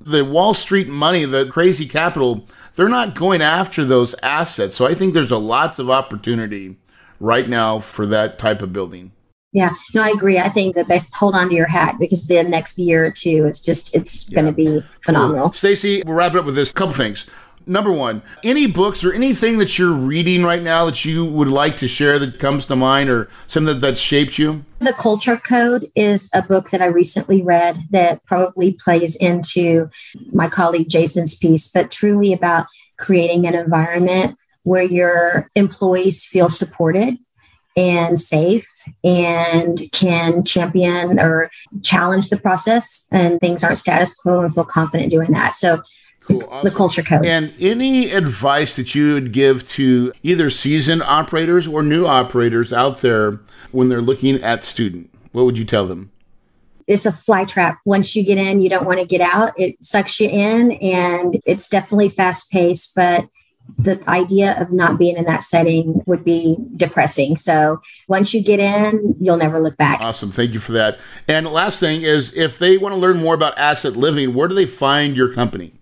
the 0.00 0.24
Wall 0.24 0.54
Street 0.54 0.88
money, 0.88 1.24
the 1.24 1.46
crazy 1.46 1.86
capital, 1.86 2.46
they're 2.74 2.88
not 2.88 3.14
going 3.14 3.42
after 3.42 3.84
those 3.84 4.14
assets. 4.22 4.76
So 4.76 4.86
I 4.86 4.94
think 4.94 5.14
there's 5.14 5.30
a 5.30 5.38
lots 5.38 5.78
of 5.78 5.90
opportunity 5.90 6.76
right 7.20 7.48
now 7.48 7.78
for 7.80 8.06
that 8.06 8.38
type 8.38 8.62
of 8.62 8.72
building. 8.72 9.12
Yeah, 9.52 9.72
no, 9.94 10.02
I 10.02 10.08
agree. 10.08 10.38
I 10.40 10.48
think 10.48 10.74
the 10.74 10.84
best 10.84 11.14
hold 11.14 11.36
on 11.36 11.48
to 11.48 11.54
your 11.54 11.68
hat 11.68 11.96
because 12.00 12.26
the 12.26 12.42
next 12.42 12.76
year 12.76 13.04
or 13.04 13.12
two 13.12 13.46
is 13.46 13.60
just 13.60 13.94
it's 13.94 14.28
yeah. 14.28 14.34
going 14.34 14.46
to 14.46 14.52
be 14.52 14.82
phenomenal. 15.00 15.46
Cool. 15.46 15.52
Stacy, 15.52 16.02
we'll 16.04 16.16
wrap 16.16 16.34
it 16.34 16.38
up 16.38 16.44
with 16.44 16.56
this. 16.56 16.72
Couple 16.72 16.92
things 16.92 17.26
number 17.66 17.92
one, 17.92 18.22
any 18.42 18.66
books 18.66 19.04
or 19.04 19.12
anything 19.12 19.58
that 19.58 19.78
you're 19.78 19.92
reading 19.92 20.44
right 20.44 20.62
now 20.62 20.84
that 20.84 21.04
you 21.04 21.24
would 21.24 21.48
like 21.48 21.76
to 21.78 21.88
share 21.88 22.18
that 22.18 22.38
comes 22.38 22.66
to 22.66 22.76
mind 22.76 23.10
or 23.10 23.28
something 23.46 23.74
that, 23.74 23.80
that 23.80 23.98
shaped 23.98 24.38
you? 24.38 24.64
The 24.80 24.92
Culture 24.92 25.36
Code 25.36 25.90
is 25.94 26.30
a 26.34 26.42
book 26.42 26.70
that 26.70 26.82
I 26.82 26.86
recently 26.86 27.42
read 27.42 27.78
that 27.90 28.24
probably 28.24 28.72
plays 28.72 29.16
into 29.16 29.88
my 30.32 30.48
colleague 30.48 30.88
Jason's 30.88 31.34
piece, 31.34 31.68
but 31.68 31.90
truly 31.90 32.32
about 32.32 32.66
creating 32.98 33.46
an 33.46 33.54
environment 33.54 34.38
where 34.62 34.82
your 34.82 35.50
employees 35.54 36.24
feel 36.24 36.48
supported 36.48 37.18
and 37.76 38.20
safe 38.20 38.68
and 39.02 39.80
can 39.92 40.44
champion 40.44 41.18
or 41.18 41.50
challenge 41.82 42.28
the 42.28 42.36
process 42.36 43.06
and 43.10 43.40
things 43.40 43.64
aren't 43.64 43.78
status 43.78 44.14
quo 44.14 44.42
and 44.42 44.54
feel 44.54 44.64
confident 44.64 45.10
doing 45.10 45.32
that. 45.32 45.54
So 45.54 45.82
Cool, 46.26 46.44
awesome. 46.50 46.70
the 46.70 46.74
culture 46.74 47.02
code. 47.02 47.26
And 47.26 47.52
any 47.60 48.10
advice 48.10 48.76
that 48.76 48.94
you 48.94 49.12
would 49.14 49.32
give 49.32 49.68
to 49.70 50.12
either 50.22 50.48
seasoned 50.48 51.02
operators 51.02 51.66
or 51.66 51.82
new 51.82 52.06
operators 52.06 52.72
out 52.72 53.02
there 53.02 53.40
when 53.72 53.90
they're 53.90 54.00
looking 54.00 54.42
at 54.42 54.64
student? 54.64 55.10
What 55.32 55.44
would 55.44 55.58
you 55.58 55.64
tell 55.64 55.86
them? 55.86 56.10
It's 56.86 57.06
a 57.06 57.12
fly 57.12 57.44
trap. 57.44 57.78
Once 57.84 58.14
you 58.14 58.24
get 58.24 58.38
in, 58.38 58.60
you 58.60 58.68
don't 58.68 58.86
want 58.86 59.00
to 59.00 59.06
get 59.06 59.20
out. 59.20 59.52
It 59.58 59.82
sucks 59.82 60.20
you 60.20 60.28
in, 60.28 60.72
and 60.72 61.34
it's 61.46 61.68
definitely 61.68 62.08
fast 62.08 62.50
paced, 62.50 62.94
but 62.94 63.28
the 63.78 64.02
idea 64.08 64.60
of 64.60 64.72
not 64.72 64.98
being 64.98 65.16
in 65.16 65.24
that 65.24 65.42
setting 65.42 66.02
would 66.06 66.24
be 66.24 66.56
depressing. 66.76 67.36
So 67.36 67.80
once 68.08 68.34
you 68.34 68.42
get 68.42 68.60
in, 68.60 69.16
you'll 69.20 69.38
never 69.38 69.60
look 69.60 69.76
back. 69.76 70.00
Awesome. 70.02 70.30
Thank 70.30 70.52
you 70.52 70.60
for 70.60 70.72
that. 70.72 70.98
And 71.28 71.46
last 71.46 71.80
thing 71.80 72.02
is 72.02 72.34
if 72.36 72.58
they 72.58 72.76
want 72.76 72.94
to 72.94 73.00
learn 73.00 73.18
more 73.18 73.34
about 73.34 73.58
asset 73.58 73.96
living, 73.96 74.34
where 74.34 74.48
do 74.48 74.54
they 74.54 74.66
find 74.66 75.16
your 75.16 75.32
company? 75.32 75.72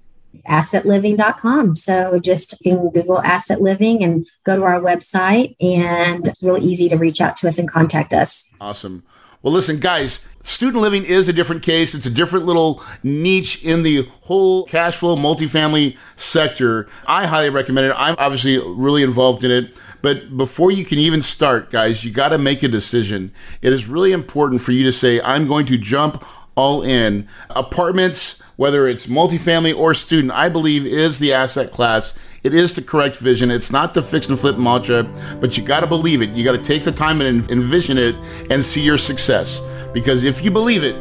assetliving.com. 0.49 1.75
So 1.75 2.19
just 2.19 2.61
can 2.63 2.91
Google 2.91 3.21
asset 3.21 3.61
living 3.61 4.03
and 4.03 4.27
go 4.45 4.57
to 4.57 4.63
our 4.63 4.81
website 4.81 5.57
and 5.61 6.27
it's 6.27 6.43
really 6.43 6.63
easy 6.63 6.89
to 6.89 6.97
reach 6.97 7.21
out 7.21 7.37
to 7.39 7.49
us 7.49 7.59
and 7.59 7.71
contact 7.71 8.13
us. 8.13 8.55
Awesome. 8.61 9.05
Well, 9.43 9.53
listen, 9.53 9.81
guys, 9.81 10.21
student 10.43 10.81
living 10.81 11.05
is 11.05 11.29
a 11.29 11.33
different 11.33 11.65
case. 11.65 11.95
It's 11.95 12.07
a 12.07 12.11
different 12.11 12.47
little 12.47 12.81
niche 13.03 13.65
in 13.65 13.83
the 13.83 14.09
whole 14.23 14.65
cash 14.67 14.97
flow 14.97 15.17
multifamily 15.17 15.97
sector. 16.17 16.89
I 17.09 17.27
highly 17.27 17.51
recommend 17.51 17.89
it. 17.89 17.95
I'm 17.99 18.15
obviously 18.19 18.59
really 18.59 19.03
involved 19.03 19.43
in 19.43 19.51
it. 19.51 19.77
But 20.01 20.37
before 20.37 20.71
you 20.71 20.85
can 20.85 20.99
even 20.99 21.23
start, 21.23 21.71
guys, 21.71 22.05
you 22.05 22.13
got 22.13 22.29
to 22.29 22.39
make 22.39 22.63
a 22.63 22.69
decision. 22.69 23.33
It 23.63 23.73
is 23.73 23.89
really 23.89 24.13
important 24.13 24.61
for 24.61 24.71
you 24.71 24.85
to 24.85 24.93
say, 24.93 25.21
I'm 25.21 25.49
going 25.49 25.67
to 25.67 25.79
jump 25.79 26.25
all 26.55 26.83
in. 26.83 27.29
Apartments, 27.51 28.41
whether 28.57 28.87
it's 28.87 29.07
multifamily 29.07 29.77
or 29.77 29.95
student, 29.95 30.33
I 30.33 30.49
believe 30.49 30.87
is 30.87 31.19
the 31.19 31.33
asset 31.33 31.73
class. 31.73 32.15
It 32.43 32.55
is 32.55 32.75
the 32.75 32.83
correct 32.83 33.17
vision. 33.17 33.51
It's 33.51 33.71
not 33.71 33.95
the 33.95 34.03
fix 34.03 34.29
and 34.29 34.39
flip 34.39 34.59
mantra, 34.59 35.05
but 35.41 35.57
you 35.57 35.65
got 35.65 35.81
to 35.81 35.87
believe 35.87 36.23
it. 36.23 36.31
You 36.31 36.45
got 36.45 36.53
to 36.53 36.63
take 36.63 36.85
the 36.85 36.93
time 36.93 37.21
and 37.21 37.49
envision 37.51 37.99
it 37.99 38.17
and 38.51 38.65
see 38.65 38.83
your 38.83 38.99
success. 38.99 39.61
Because 39.93 40.25
if 40.25 40.45
you 40.45 40.51
believe 40.51 40.85
it, 40.85 40.97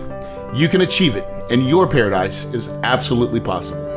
you 0.56 0.68
can 0.68 0.82
achieve 0.82 1.16
it, 1.16 1.26
and 1.50 1.68
your 1.68 1.88
paradise 1.88 2.44
is 2.54 2.68
absolutely 2.84 3.40
possible. 3.40 3.91